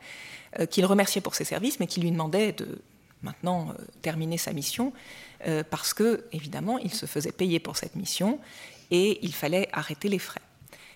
euh, 0.59 0.67
qu'il 0.67 0.85
remerciait 0.85 1.19
pour 1.19 1.33
ses 1.33 1.45
services, 1.45 1.79
mais 1.79 1.87
qui 1.87 1.99
lui 1.99 2.11
demandait 2.11 2.51
de 2.51 2.79
maintenant 3.23 3.69
euh, 3.69 3.83
terminer 4.03 4.37
sa 4.37 4.53
mission, 4.53 4.93
parce 5.69 5.93
que, 5.93 6.25
évidemment, 6.31 6.79
il 6.79 6.91
se 6.91 7.05
faisait 7.05 7.31
payer 7.31 7.59
pour 7.59 7.77
cette 7.77 7.95
mission 7.95 8.39
et 8.89 9.19
il 9.21 9.33
fallait 9.33 9.69
arrêter 9.71 10.09
les 10.09 10.17
frais. 10.17 10.41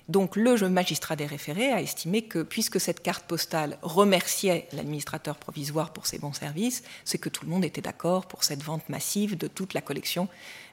Donc 0.09 0.35
le 0.35 0.57
magistrat 0.67 1.15
des 1.15 1.27
référés 1.27 1.71
a 1.71 1.79
estimé 1.79 2.23
que 2.23 2.41
puisque 2.41 2.79
cette 2.79 3.01
carte 3.01 3.25
postale 3.25 3.77
remerciait 3.83 4.67
l'administrateur 4.73 5.37
provisoire 5.37 5.93
pour 5.93 6.07
ses 6.07 6.17
bons 6.17 6.33
services, 6.33 6.81
c'est 7.05 7.19
que 7.19 7.29
tout 7.29 7.45
le 7.45 7.51
monde 7.51 7.63
était 7.63 7.81
d'accord 7.81 8.25
pour 8.25 8.43
cette 8.43 8.63
vente 8.63 8.89
massive 8.89 9.37
de 9.37 9.47
toute 9.47 9.75
la 9.75 9.81
collection 9.81 10.27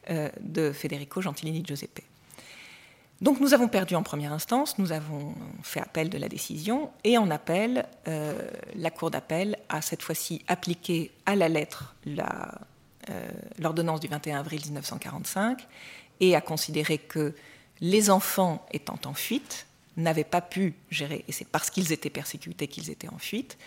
de 0.09 0.73
Federico 0.73 1.21
Gentilini 1.21 1.63
Giuseppe. 1.63 2.03
Donc 3.21 3.41
nous 3.41 3.53
avons 3.53 3.67
perdu 3.67 3.97
en 3.97 4.03
première 4.03 4.33
instance, 4.33 4.79
nous 4.79 4.93
avons 4.93 5.35
fait 5.63 5.81
appel 5.81 6.09
de 6.09 6.19
la 6.19 6.29
décision, 6.29 6.91
et 7.03 7.19
en 7.19 7.31
appel, 7.31 7.87
euh, 8.07 8.33
la 8.77 8.91
Cour 8.91 9.11
d'appel 9.11 9.59
a 9.69 9.83
cette 9.83 10.03
fois-ci 10.03 10.45
appliqué 10.47 11.11
à 11.27 11.35
la 11.35 11.49
lettre 11.49 11.97
euh, 12.07 13.29
l'ordonnance 13.59 14.01
du 14.01 14.07
21 14.07 14.39
avril 14.39 14.61
1945 14.65 15.67
et 16.21 16.37
a 16.37 16.41
considéré 16.41 16.99
que 16.99 17.35
les 17.81 18.11
enfants 18.11 18.65
étant 18.73 18.99
en 19.05 19.15
fuite 19.15 19.67
n'avaient 19.97 20.23
pas 20.23 20.41
pu 20.41 20.75
gérer, 20.91 21.25
et 21.27 21.33
c'est 21.33 21.49
parce 21.49 21.71
qu'ils 21.71 21.93
étaient 21.93 22.11
persécutés 22.11 22.69
qu'ils 22.69 22.89
étaient 22.89 23.09
en 23.09 23.19
fuite, 23.19 23.59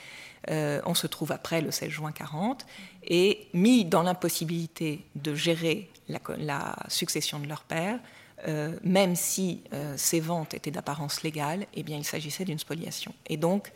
euh, 0.50 0.82
on 0.86 0.94
se 0.94 1.08
trouve 1.08 1.34
après 1.34 1.62
le 1.62 1.72
16 1.72 1.90
juin 1.90 2.14
40, 2.14 2.66
et 3.04 3.48
mis 3.54 3.84
dans 3.84 4.04
l'impossibilité 4.04 5.04
de 5.16 5.36
gérer 5.36 5.90
la 6.08 6.76
succession 6.88 7.38
de 7.40 7.48
leur 7.48 7.64
père, 7.64 8.00
euh, 8.48 8.76
même 8.84 9.16
si 9.16 9.62
euh, 9.74 9.94
ces 9.98 10.20
ventes 10.20 10.54
étaient 10.54 10.72
d'apparence 10.72 11.22
légale, 11.22 11.68
eh 11.74 11.84
bien, 11.84 11.98
il 11.98 12.06
s'agissait 12.06 12.46
d'une 12.46 12.60
spoliation. 12.60 13.14
Et 13.28 13.38
donc, 13.38 13.72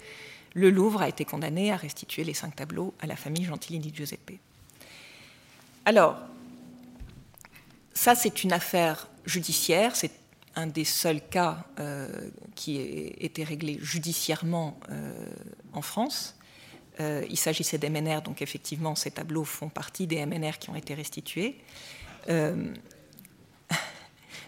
le 0.53 0.69
Louvre 0.69 1.01
a 1.01 1.09
été 1.09 1.25
condamné 1.25 1.71
à 1.71 1.77
restituer 1.77 2.23
les 2.23 2.33
cinq 2.33 2.55
tableaux 2.55 2.93
à 2.99 3.07
la 3.07 3.15
famille 3.15 3.43
Gentilini 3.43 3.93
Giuseppe. 3.93 4.39
Alors, 5.85 6.17
ça, 7.93 8.15
c'est 8.15 8.43
une 8.43 8.53
affaire 8.53 9.07
judiciaire, 9.25 9.95
c'est 9.95 10.11
un 10.55 10.67
des 10.67 10.85
seuls 10.85 11.21
cas 11.21 11.65
euh, 11.79 12.29
qui 12.55 12.79
a 12.79 13.23
été 13.23 13.43
réglé 13.43 13.77
judiciairement 13.81 14.79
en 15.73 15.81
France. 15.81 16.35
il 16.99 17.37
s'agissait 17.37 17.77
des 17.77 17.89
MNR, 17.89 18.21
donc 18.21 18.41
effectivement, 18.41 18.95
ces 18.95 19.11
tableaux 19.11 19.43
font 19.43 19.69
partie 19.69 20.07
des 20.07 20.25
MNR 20.25 20.57
qui 20.59 20.69
ont 20.69 20.75
été 20.75 20.93
restitués. 20.93 21.57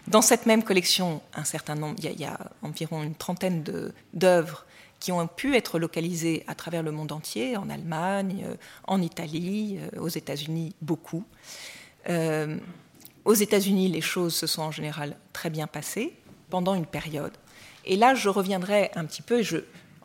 Dans 0.08 0.22
cette 0.22 0.46
même 0.46 0.62
collection, 0.62 1.20
un 1.34 1.44
certain 1.44 1.74
nombre, 1.74 1.96
il 2.02 2.18
y 2.18 2.24
a, 2.24 2.38
environ 2.62 3.02
une 3.02 3.14
trentaine 3.14 3.62
d'œuvres 4.14 4.64
qui 5.00 5.12
ont 5.12 5.26
pu 5.26 5.54
être 5.54 5.78
localisées 5.78 6.44
à 6.46 6.54
travers 6.54 6.82
le 6.82 6.90
monde 6.92 7.12
entier, 7.12 7.58
en 7.58 7.68
Allemagne, 7.68 8.46
euh, 8.48 8.54
en 8.84 9.02
Italie, 9.02 9.78
euh, 9.78 10.00
aux 10.00 10.08
États-Unis, 10.08 10.74
beaucoup. 10.80 11.24
Euh, 12.08 12.56
aux 13.26 13.34
États-Unis, 13.34 13.88
les 13.88 14.00
choses 14.00 14.34
se 14.34 14.46
sont 14.46 14.62
en 14.62 14.70
général 14.70 15.14
très 15.34 15.50
bien 15.50 15.66
passées 15.66 16.14
pendant 16.48 16.74
une 16.74 16.86
période. 16.86 17.32
Et 17.84 17.96
là, 17.96 18.14
je 18.14 18.30
reviendrai 18.30 18.90
un 18.94 19.04
petit 19.04 19.22
peu, 19.22 19.42
je, 19.42 19.58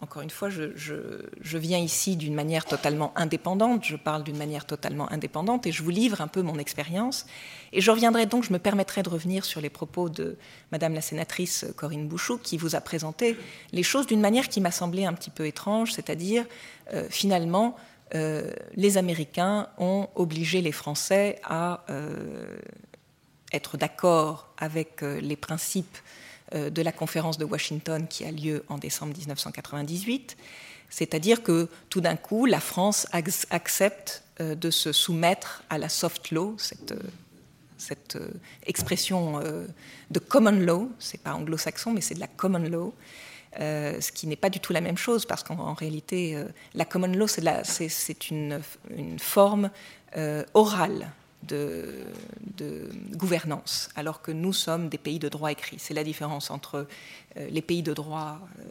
encore 0.04 0.22
une 0.22 0.30
fois, 0.30 0.50
je, 0.50 1.58
viens 1.58 1.78
ici 1.78 2.18
d'une 2.18 2.36
manière 2.36 2.66
totalement 2.66 3.14
indépendante, 3.16 3.86
je 3.86 3.96
parle 3.96 4.24
d'une 4.24 4.38
manière 4.38 4.66
totalement 4.66 5.10
indépendante 5.12 5.66
et 5.66 5.72
je 5.72 5.82
vous 5.82 5.90
livre 5.90 6.20
un 6.20 6.28
peu 6.28 6.42
mon 6.42 6.60
expérience. 6.60 7.26
Et 7.72 7.80
je 7.80 7.90
reviendrai 7.90 8.26
donc, 8.26 8.44
je 8.44 8.52
me 8.52 8.60
permettrai 8.60 9.02
de 9.02 9.10
revenir 9.10 9.46
sur 9.46 9.62
les 9.62 9.70
propos 9.70 10.10
de 10.10 10.38
Madame 10.74 10.94
la 10.94 11.02
sénatrice 11.02 11.66
Corinne 11.78 12.08
Bouchou, 12.08 12.38
qui 12.38 12.58
vous 12.58 12.76
a 12.76 12.82
présenté 12.82 13.38
les 13.72 13.82
choses 13.82 14.06
d'une 14.06 14.20
manière 14.20 14.50
qui 14.50 14.60
m'a 14.60 14.72
semblé 14.72 15.06
un 15.06 15.14
petit 15.14 15.30
peu 15.30 15.48
étrange, 15.48 15.94
c'est-à-dire 15.94 16.46
euh, 16.94 17.08
finalement, 17.10 17.78
euh, 18.14 18.52
les 18.76 18.98
Américains 18.98 19.70
ont 19.78 20.10
obligé 20.16 20.62
les 20.62 20.74
Français 20.74 21.40
à 21.46 21.86
euh, 21.90 22.58
être 23.54 23.78
d'accord 23.78 24.50
avec 24.58 25.02
les 25.02 25.38
principes 25.38 25.98
de 26.54 26.82
la 26.82 26.92
conférence 26.92 27.38
de 27.38 27.46
Washington 27.46 28.08
qui 28.08 28.26
a 28.26 28.32
lieu 28.32 28.64
en 28.70 28.78
décembre 28.78 29.16
1998. 29.18 30.38
C'est-à-dire 30.90 31.42
que 31.42 31.68
tout 31.90 32.02
d'un 32.02 32.16
coup, 32.16 32.46
la 32.46 32.60
France 32.60 33.08
accepte 33.12 34.24
euh, 34.40 34.54
de 34.54 34.70
se 34.70 34.92
soumettre 34.92 35.64
à 35.70 35.80
la 35.80 35.90
soft 35.90 36.30
law, 36.30 36.56
cette, 36.58 36.92
euh, 38.16 38.30
expression 38.68 39.42
de 40.12 40.20
common 40.20 40.52
law, 40.52 40.92
c'est 41.00 41.22
pas 41.22 41.34
anglo-saxon, 41.34 41.92
mais 41.92 42.02
c'est 42.02 42.14
de 42.14 42.20
la 42.20 42.28
common 42.28 42.60
law, 42.60 42.94
ce 43.58 44.12
qui 44.12 44.28
n'est 44.28 44.36
pas 44.36 44.50
du 44.50 44.60
tout 44.60 44.72
la 44.72 44.82
même 44.82 44.98
chose, 44.98 45.26
parce 45.26 45.44
qu'en 45.44 45.74
réalité, 45.74 46.42
la 46.76 46.86
common 46.86 47.08
law, 47.08 47.28
c'est 47.28 48.30
une, 48.30 48.62
forme 49.18 49.70
orale 50.54 51.12
de, 51.48 52.90
gouvernance, 53.16 53.90
alors 53.96 54.22
que 54.22 54.32
nous 54.32 54.54
sommes 54.54 54.90
des 54.90 54.98
pays 54.98 55.20
de 55.20 55.30
droit 55.30 55.52
écrit. 55.52 55.78
C'est 55.80 55.94
la 55.94 56.04
différence 56.04 56.50
entre 56.50 56.88
euh, 57.38 57.50
les 57.50 57.62
pays 57.62 57.84
de 57.84 57.94
droit 57.94 58.40
euh, 58.60 58.64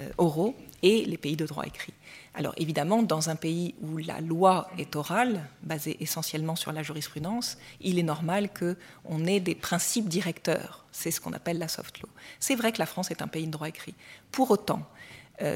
euh, 0.00 0.08
oraux 0.18 0.56
et 0.82 1.04
les 1.04 1.16
pays 1.16 1.36
de 1.36 1.46
droit 1.46 1.64
écrit. 1.64 1.92
Alors 2.34 2.54
évidemment, 2.56 3.02
dans 3.02 3.30
un 3.30 3.36
pays 3.36 3.74
où 3.80 3.98
la 3.98 4.20
loi 4.20 4.68
est 4.78 4.96
orale, 4.96 5.48
basée 5.62 5.96
essentiellement 6.00 6.56
sur 6.56 6.72
la 6.72 6.82
jurisprudence, 6.82 7.58
il 7.80 7.98
est 7.98 8.04
normal 8.04 8.50
qu'on 8.52 9.24
ait 9.26 9.40
des 9.40 9.54
principes 9.54 10.08
directeurs. 10.08 10.84
C'est 10.92 11.10
ce 11.10 11.20
qu'on 11.20 11.32
appelle 11.32 11.58
la 11.58 11.68
soft 11.68 12.00
law. 12.00 12.08
C'est 12.40 12.56
vrai 12.56 12.72
que 12.72 12.78
la 12.78 12.86
France 12.86 13.10
est 13.10 13.22
un 13.22 13.28
pays 13.28 13.46
de 13.46 13.52
droit 13.52 13.68
écrit. 13.68 13.94
Pour 14.32 14.50
autant, 14.50 14.82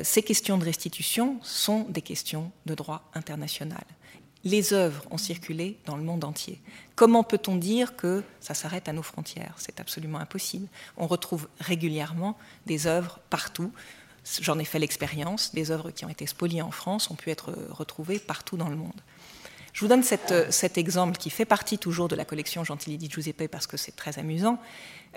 ces 0.03 0.25
questions 0.25 0.59
de 0.59 0.65
restitution 0.65 1.39
sont 1.43 1.87
des 1.89 2.03
questions 2.03 2.51
de 2.67 2.75
droit 2.75 3.09
international 3.15 3.85
les 4.49 4.73
œuvres 4.73 5.05
ont 5.11 5.19
circulé 5.19 5.77
dans 5.85 5.97
le 5.97 6.03
monde 6.03 6.25
entier. 6.25 6.59
Comment 6.97 7.23
peut-on 7.23 7.57
dire 7.57 7.97
que 7.97 8.25
ça 8.41 8.55
s'arrête 8.55 8.89
à 8.89 8.93
nos 8.93 9.03
frontières? 9.03 9.55
C'est 9.59 9.79
absolument 9.79 10.19
impossible. 10.19 10.67
On 10.97 11.07
retrouve 11.07 11.49
régulièrement 11.61 12.37
des 12.67 12.87
œuvres 12.87 13.21
partout. 13.31 13.71
J'en 14.41 14.59
ai 14.59 14.65
fait 14.65 14.79
l'expérience. 14.79 15.55
Des 15.55 15.71
œuvres 15.71 15.91
qui 15.91 16.05
ont 16.05 16.09
été 16.09 16.27
spoliées 16.27 16.63
en 16.63 16.71
France 16.71 17.11
ont 17.11 17.15
pu 17.15 17.31
être 17.31 17.55
retrouvées 17.71 18.19
partout 18.19 18.57
dans 18.57 18.69
le 18.69 18.77
monde. 18.77 19.01
Je 19.73 19.81
vous 19.81 19.89
donne 19.89 20.03
cet 20.03 20.77
exemple 20.77 21.19
qui 21.19 21.31
fait 21.31 21.45
partie 21.45 21.79
toujours 21.79 22.09
de 22.09 22.17
la 22.17 22.25
collection 22.25 22.65
Gentilly 22.65 22.99
di 22.99 23.09
Giuseppe 23.09 23.47
parce 23.49 23.69
que 23.69 23.77
c'est 23.77 23.95
très 23.95 24.19
amusant. 24.19 24.59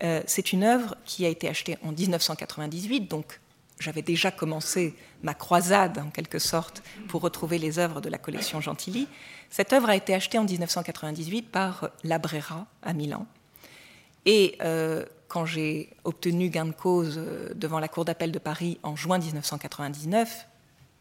Euh, 0.04 0.22
c'est 0.28 0.54
une 0.54 0.64
œuvre 0.64 0.96
qui 1.06 1.26
a 1.26 1.30
été 1.30 1.50
achetée 1.50 1.78
en 1.84 1.92
1998, 1.92 3.10
donc 3.10 3.41
j'avais 3.82 4.02
déjà 4.02 4.32
commencé 4.32 4.94
ma 5.24 5.34
croisade, 5.34 5.98
en 5.98 6.10
quelque 6.10 6.40
sorte, 6.40 6.84
pour 7.08 7.22
retrouver 7.22 7.58
les 7.58 7.80
œuvres 7.80 8.00
de 8.00 8.10
la 8.10 8.18
collection 8.18 8.62
Gentilly. 8.62 9.08
Cette 9.50 9.74
œuvre 9.74 9.90
a 9.90 9.96
été 9.96 10.14
achetée 10.14 10.38
en 10.38 10.46
1998 10.46 11.50
par 11.50 11.90
Labrera 12.04 12.68
à 12.82 12.94
Milan. 12.94 13.26
Et 14.26 14.58
euh, 14.62 15.06
quand 15.28 15.46
j'ai 15.46 15.90
obtenu 16.04 16.50
gain 16.50 16.66
de 16.66 16.72
cause 16.72 17.16
euh, 17.18 17.54
devant 17.56 17.80
la 17.80 17.88
Cour 17.88 18.06
d'appel 18.06 18.32
de 18.32 18.40
Paris 18.40 18.80
en 18.84 18.96
juin 18.96 19.18
1999, 19.18 20.48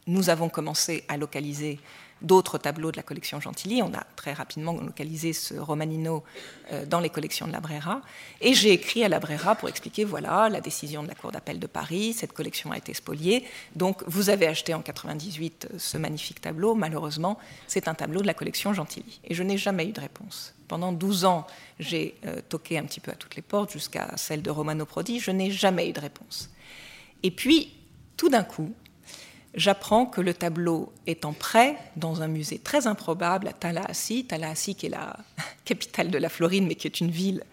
nous 0.07 0.29
avons 0.29 0.49
commencé 0.49 1.03
à 1.07 1.17
localiser 1.17 1.79
d'autres 2.21 2.57
tableaux 2.57 2.91
de 2.91 2.97
la 2.97 3.03
collection 3.03 3.39
Gentilly. 3.39 3.81
On 3.81 3.93
a 3.93 4.05
très 4.15 4.33
rapidement 4.33 4.73
localisé 4.73 5.33
ce 5.33 5.55
Romanino 5.55 6.23
euh, 6.71 6.85
dans 6.85 6.99
les 6.99 7.09
collections 7.09 7.47
de 7.47 7.51
la 7.51 7.59
Brera. 7.59 8.01
Et 8.39 8.53
j'ai 8.53 8.71
écrit 8.71 9.03
à 9.03 9.09
la 9.09 9.19
Brera 9.19 9.55
pour 9.55 9.69
expliquer 9.69 10.03
voilà, 10.05 10.49
la 10.49 10.61
décision 10.61 11.03
de 11.03 11.07
la 11.07 11.15
Cour 11.15 11.31
d'appel 11.31 11.59
de 11.59 11.67
Paris, 11.67 12.13
cette 12.13 12.33
collection 12.33 12.71
a 12.71 12.77
été 12.77 12.93
spoliée. 12.93 13.45
Donc 13.75 14.03
vous 14.07 14.29
avez 14.29 14.47
acheté 14.47 14.73
en 14.73 14.81
98 14.81 15.67
euh, 15.73 15.75
ce 15.77 15.97
magnifique 15.97 16.41
tableau. 16.41 16.75
Malheureusement, 16.75 17.37
c'est 17.67 17.87
un 17.87 17.93
tableau 17.93 18.21
de 18.21 18.27
la 18.27 18.33
collection 18.33 18.73
Gentilly. 18.73 19.19
Et 19.23 19.33
je 19.33 19.43
n'ai 19.43 19.57
jamais 19.57 19.87
eu 19.87 19.91
de 19.91 20.01
réponse. 20.01 20.53
Pendant 20.67 20.93
12 20.93 21.25
ans, 21.25 21.47
j'ai 21.79 22.15
euh, 22.25 22.39
toqué 22.47 22.77
un 22.77 22.83
petit 22.83 23.01
peu 23.01 23.11
à 23.11 23.15
toutes 23.15 23.35
les 23.35 23.41
portes, 23.41 23.71
jusqu'à 23.71 24.15
celle 24.15 24.41
de 24.41 24.49
Romano 24.49 24.85
Prodi. 24.85 25.19
Je 25.19 25.31
n'ai 25.31 25.51
jamais 25.51 25.89
eu 25.89 25.91
de 25.93 25.99
réponse. 25.99 26.49
Et 27.23 27.31
puis, 27.31 27.73
tout 28.15 28.29
d'un 28.29 28.43
coup, 28.43 28.73
j'apprends 29.55 30.05
que 30.05 30.21
le 30.21 30.33
tableau 30.33 30.91
est 31.07 31.25
en 31.25 31.33
prêt 31.33 31.77
dans 31.95 32.21
un 32.21 32.27
musée 32.27 32.59
très 32.59 32.87
improbable 32.87 33.47
à 33.47 33.53
Tallahassee, 33.53 34.25
Tallahassee 34.27 34.75
qui 34.75 34.87
est 34.87 34.89
la 34.89 35.17
capitale 35.65 36.09
de 36.09 36.17
la 36.17 36.29
Floride, 36.29 36.65
mais 36.67 36.75
qui 36.75 36.87
est 36.87 37.01
une 37.01 37.11
ville 37.11 37.43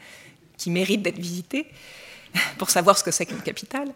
qui 0.57 0.70
mérite 0.70 1.03
d'être 1.03 1.18
visitée 1.18 1.66
pour 2.59 2.70
savoir 2.70 2.99
ce 2.99 3.05
que 3.05 3.11
c'est 3.11 3.26
qu'une 3.26 3.42
capitale. 3.42 3.92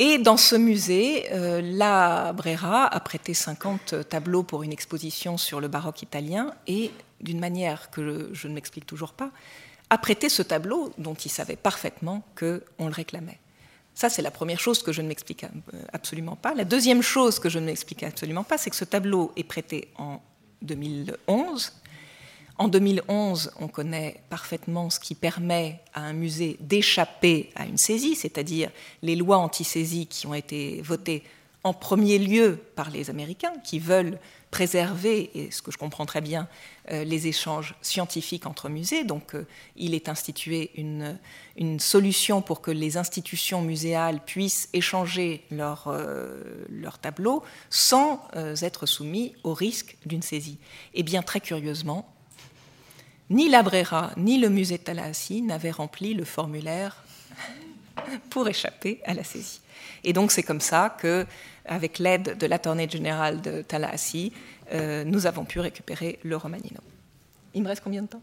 Et 0.00 0.18
dans 0.18 0.36
ce 0.36 0.56
musée, 0.56 1.26
euh, 1.32 1.60
la 1.62 2.32
Brera 2.32 2.86
a 2.86 3.00
prêté 3.00 3.32
50 3.32 4.08
tableaux 4.08 4.42
pour 4.42 4.64
une 4.64 4.72
exposition 4.72 5.36
sur 5.38 5.60
le 5.60 5.68
baroque 5.68 6.02
italien 6.02 6.52
et, 6.66 6.90
d'une 7.20 7.38
manière 7.38 7.90
que 7.90 8.28
je 8.32 8.48
ne 8.48 8.54
m'explique 8.54 8.86
toujours 8.86 9.12
pas, 9.12 9.30
a 9.90 9.98
prêté 9.98 10.28
ce 10.28 10.42
tableau 10.42 10.92
dont 10.98 11.14
il 11.14 11.30
savait 11.30 11.56
parfaitement 11.56 12.22
qu'on 12.36 12.86
le 12.86 12.92
réclamait. 12.92 13.38
Ça, 13.94 14.10
c'est 14.10 14.22
la 14.22 14.32
première 14.32 14.58
chose 14.58 14.82
que 14.82 14.92
je 14.92 15.02
ne 15.02 15.08
m'explique 15.08 15.46
absolument 15.92 16.34
pas. 16.36 16.54
La 16.54 16.64
deuxième 16.64 17.02
chose 17.02 17.38
que 17.38 17.48
je 17.48 17.60
ne 17.60 17.66
m'explique 17.66 18.02
absolument 18.02 18.42
pas, 18.42 18.58
c'est 18.58 18.70
que 18.70 18.76
ce 18.76 18.84
tableau 18.84 19.32
est 19.36 19.44
prêté 19.44 19.88
en 19.96 20.20
2011. 20.62 21.72
En 22.58 22.68
2011, 22.68 23.52
on 23.60 23.68
connaît 23.68 24.20
parfaitement 24.30 24.90
ce 24.90 24.98
qui 24.98 25.14
permet 25.14 25.80
à 25.92 26.02
un 26.02 26.12
musée 26.12 26.56
d'échapper 26.60 27.50
à 27.54 27.66
une 27.66 27.78
saisie, 27.78 28.16
c'est-à-dire 28.16 28.70
les 29.02 29.16
lois 29.16 29.38
anti-saisie 29.38 30.06
qui 30.06 30.26
ont 30.26 30.34
été 30.34 30.80
votées 30.82 31.22
en 31.64 31.72
premier 31.72 32.18
lieu 32.18 32.58
par 32.76 32.90
les 32.90 33.10
Américains, 33.10 33.54
qui 33.64 33.78
veulent 33.78 34.18
préserver, 34.54 35.32
et 35.34 35.50
ce 35.50 35.62
que 35.62 35.72
je 35.72 35.78
comprends 35.78 36.06
très 36.06 36.20
bien, 36.20 36.46
euh, 36.92 37.02
les 37.02 37.26
échanges 37.26 37.74
scientifiques 37.82 38.46
entre 38.46 38.68
musées. 38.68 39.02
Donc 39.02 39.34
euh, 39.34 39.48
il 39.74 39.94
est 39.94 40.08
institué 40.08 40.70
une, 40.76 41.18
solution 41.80 42.40
pour 42.40 42.60
que 42.60 42.70
les 42.70 42.96
institutions 42.96 43.62
muséales 43.62 44.20
puissent 44.24 44.68
échanger 44.72 45.42
leurs 45.50 45.88
leur 45.88 46.94
euh, 46.94 46.98
tableaux 47.02 47.42
sans 47.68 48.28
être 48.62 48.86
soumis 48.86 49.34
au 49.42 49.54
risque 49.54 49.96
d'une 50.06 50.22
saisie. 50.22 50.58
Et 50.94 51.02
bien 51.02 51.22
très 51.22 51.40
curieusement, 51.40 52.08
ni 53.30 53.48
la 53.48 53.64
Brera 53.64 54.12
ni 54.16 54.38
le 54.38 54.50
musée 54.50 54.78
de 54.78 55.40
n'avaient 55.40 55.72
rempli 55.72 56.14
le 56.14 56.24
formulaire 56.24 57.02
pour 58.30 58.48
échapper 58.48 59.00
à 59.04 59.14
la 59.14 59.24
saisie. 59.24 59.60
Et 60.04 60.12
donc 60.12 60.32
c'est 60.32 60.42
comme 60.42 60.60
ça 60.60 60.96
que 61.00 61.26
avec 61.64 61.98
l'aide 61.98 62.36
de 62.38 62.46
l'attorney 62.46 62.88
général 62.88 63.40
de 63.40 63.62
Tallahassee, 63.62 64.32
euh, 64.72 65.04
nous 65.04 65.26
avons 65.26 65.44
pu 65.44 65.60
récupérer 65.60 66.18
le 66.22 66.36
Romanino. 66.36 66.80
Il 67.54 67.62
me 67.62 67.68
reste 67.68 67.82
combien 67.82 68.02
de 68.02 68.08
temps? 68.08 68.22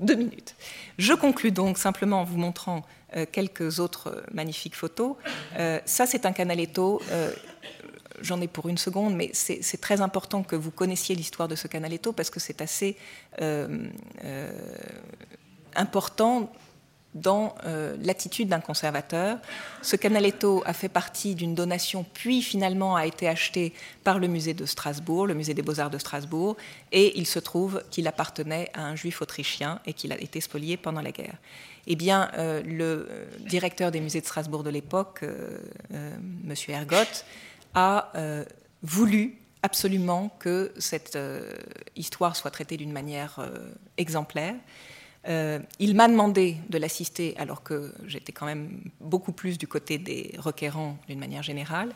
Deux 0.00 0.14
minutes. 0.14 0.54
Je 0.96 1.12
conclus 1.12 1.50
donc 1.50 1.78
simplement 1.78 2.20
en 2.20 2.24
vous 2.24 2.38
montrant 2.38 2.84
euh, 3.16 3.26
quelques 3.30 3.80
autres 3.80 4.22
magnifiques 4.32 4.76
photos. 4.76 5.16
Euh, 5.56 5.80
ça, 5.84 6.06
c'est 6.06 6.24
un 6.24 6.32
canaletto. 6.32 7.02
J'en 8.20 8.40
ai 8.40 8.48
pour 8.48 8.68
une 8.68 8.78
seconde, 8.78 9.14
mais 9.14 9.30
c'est 9.32 9.80
très 9.80 10.00
important 10.00 10.42
que 10.42 10.56
vous 10.56 10.72
connaissiez 10.72 11.14
l'histoire 11.14 11.46
de 11.46 11.54
ce 11.54 11.68
canaletto 11.68 12.12
parce 12.12 12.30
que 12.30 12.40
c'est 12.40 12.60
assez 12.60 12.96
important 15.76 16.52
dans 17.14 17.54
euh, 17.64 17.96
l'attitude 18.02 18.48
d'un 18.48 18.60
conservateur. 18.60 19.38
Ce 19.82 19.96
canaletto 19.96 20.62
a 20.66 20.72
fait 20.72 20.88
partie 20.88 21.34
d'une 21.34 21.54
donation, 21.54 22.04
puis 22.14 22.42
finalement 22.42 22.96
a 22.96 23.06
été 23.06 23.28
acheté 23.28 23.72
par 24.04 24.18
le 24.18 24.28
musée 24.28 24.54
de 24.54 24.66
Strasbourg, 24.66 25.26
le 25.26 25.34
musée 25.34 25.54
des 25.54 25.62
beaux-arts 25.62 25.90
de 25.90 25.98
Strasbourg, 25.98 26.56
et 26.92 27.18
il 27.18 27.26
se 27.26 27.38
trouve 27.38 27.82
qu'il 27.90 28.06
appartenait 28.06 28.70
à 28.74 28.82
un 28.82 28.94
juif 28.94 29.22
autrichien 29.22 29.80
et 29.86 29.94
qu'il 29.94 30.12
a 30.12 30.20
été 30.20 30.40
spolié 30.40 30.76
pendant 30.76 31.00
la 31.00 31.12
guerre. 31.12 31.36
Eh 31.86 31.96
bien, 31.96 32.30
euh, 32.36 32.62
le 32.62 33.08
directeur 33.48 33.90
des 33.90 34.00
musées 34.00 34.20
de 34.20 34.26
Strasbourg 34.26 34.62
de 34.62 34.70
l'époque, 34.70 35.20
euh, 35.22 35.58
M. 35.90 36.54
Ergotte, 36.68 37.24
a 37.74 38.12
voulu 38.82 39.38
absolument 39.62 40.34
que 40.38 40.72
cette 40.78 41.18
histoire 41.96 42.34
soit 42.34 42.50
traitée 42.50 42.76
d'une 42.76 42.92
manière 42.92 43.38
exemplaire. 43.98 44.54
Euh, 45.26 45.58
il 45.78 45.94
m'a 45.94 46.08
demandé 46.08 46.56
de 46.68 46.78
l'assister 46.78 47.34
alors 47.38 47.62
que 47.62 47.92
j'étais 48.06 48.32
quand 48.32 48.46
même 48.46 48.82
beaucoup 49.00 49.32
plus 49.32 49.58
du 49.58 49.66
côté 49.66 49.98
des 49.98 50.34
requérants 50.38 50.96
d'une 51.08 51.18
manière 51.18 51.42
générale. 51.42 51.92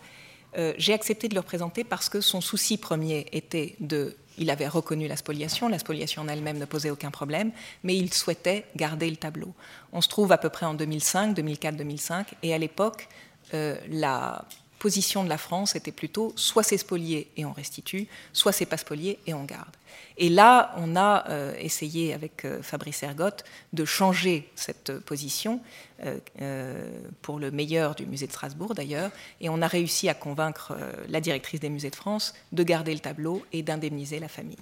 Euh, 0.58 0.74
j'ai 0.76 0.92
accepté 0.92 1.28
de 1.28 1.34
le 1.34 1.40
représenter 1.40 1.82
parce 1.84 2.08
que 2.08 2.20
son 2.20 2.40
souci 2.40 2.76
premier 2.76 3.26
était 3.32 3.76
de... 3.80 4.16
Il 4.38 4.50
avait 4.50 4.68
reconnu 4.68 5.08
la 5.08 5.16
spoliation, 5.16 5.68
la 5.68 5.78
spoliation 5.78 6.22
en 6.22 6.28
elle-même 6.28 6.58
ne 6.58 6.64
posait 6.64 6.90
aucun 6.90 7.10
problème, 7.10 7.52
mais 7.82 7.96
il 7.96 8.12
souhaitait 8.12 8.64
garder 8.76 9.08
le 9.08 9.16
tableau. 9.16 9.54
On 9.92 10.00
se 10.00 10.08
trouve 10.08 10.32
à 10.32 10.38
peu 10.38 10.48
près 10.48 10.66
en 10.66 10.74
2005, 10.74 11.34
2004, 11.34 11.76
2005, 11.76 12.34
et 12.42 12.54
à 12.54 12.58
l'époque, 12.58 13.08
euh, 13.54 13.76
la 13.90 14.46
position 14.82 15.22
de 15.22 15.28
la 15.28 15.38
France 15.38 15.76
était 15.76 15.92
plutôt 15.92 16.32
soit 16.34 16.64
c'est 16.64 16.76
spolié 16.76 17.28
et 17.36 17.44
on 17.44 17.52
restitue, 17.52 18.08
soit 18.32 18.50
c'est 18.50 18.66
pas 18.66 18.76
spolié 18.76 19.20
et 19.28 19.32
on 19.32 19.44
garde. 19.44 19.76
Et 20.16 20.28
là, 20.28 20.74
on 20.76 20.96
a 20.96 21.24
euh, 21.28 21.54
essayé 21.56 22.12
avec 22.12 22.44
euh, 22.44 22.62
Fabrice 22.62 23.04
Ergotte 23.04 23.44
de 23.72 23.84
changer 23.84 24.50
cette 24.56 24.98
position 24.98 25.60
euh, 26.04 26.90
pour 27.22 27.38
le 27.38 27.52
meilleur 27.52 27.94
du 27.94 28.06
musée 28.06 28.26
de 28.26 28.32
Strasbourg 28.32 28.74
d'ailleurs, 28.74 29.12
et 29.40 29.48
on 29.48 29.62
a 29.62 29.68
réussi 29.68 30.08
à 30.08 30.14
convaincre 30.14 30.76
la 31.08 31.20
directrice 31.20 31.60
des 31.60 31.70
musées 31.70 31.90
de 31.90 31.96
France 31.96 32.34
de 32.50 32.64
garder 32.64 32.92
le 32.92 33.00
tableau 33.00 33.46
et 33.52 33.62
d'indemniser 33.62 34.18
la 34.18 34.28
famille. 34.28 34.58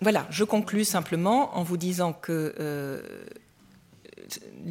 Voilà, 0.00 0.28
je 0.30 0.44
conclus 0.44 0.84
simplement 0.84 1.56
en 1.58 1.64
vous 1.64 1.76
disant 1.76 2.12
que 2.12 2.54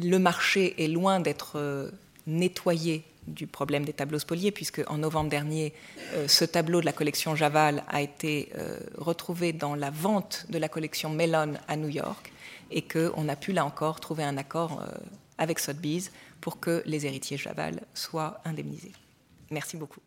le 0.02 0.18
marché 0.18 0.82
est 0.82 0.88
loin 0.88 1.20
d'être 1.20 1.92
nettoyé 2.26 3.04
du 3.26 3.46
problème 3.46 3.84
des 3.84 3.92
tableaux 3.92 4.18
spoliés, 4.18 4.50
puisque 4.50 4.82
en 4.88 4.98
novembre 4.98 5.30
dernier, 5.30 5.72
euh, 6.14 6.26
ce 6.26 6.44
tableau 6.44 6.80
de 6.80 6.86
la 6.86 6.92
collection 6.92 7.36
Javal 7.36 7.84
a 7.88 8.02
été 8.02 8.50
euh, 8.56 8.78
retrouvé 8.98 9.52
dans 9.52 9.74
la 9.74 9.90
vente 9.90 10.46
de 10.48 10.58
la 10.58 10.68
collection 10.68 11.10
Mellon 11.10 11.54
à 11.68 11.76
New 11.76 11.88
York, 11.88 12.32
et 12.70 12.82
qu'on 12.82 13.28
a 13.28 13.36
pu 13.36 13.52
là 13.52 13.64
encore 13.64 14.00
trouver 14.00 14.24
un 14.24 14.36
accord 14.36 14.82
euh, 14.82 14.92
avec 15.38 15.58
Sotheby's 15.58 16.10
pour 16.40 16.58
que 16.58 16.82
les 16.86 17.06
héritiers 17.06 17.36
Javal 17.36 17.80
soient 17.94 18.40
indemnisés. 18.44 18.92
Merci 19.50 19.76
beaucoup. 19.76 20.00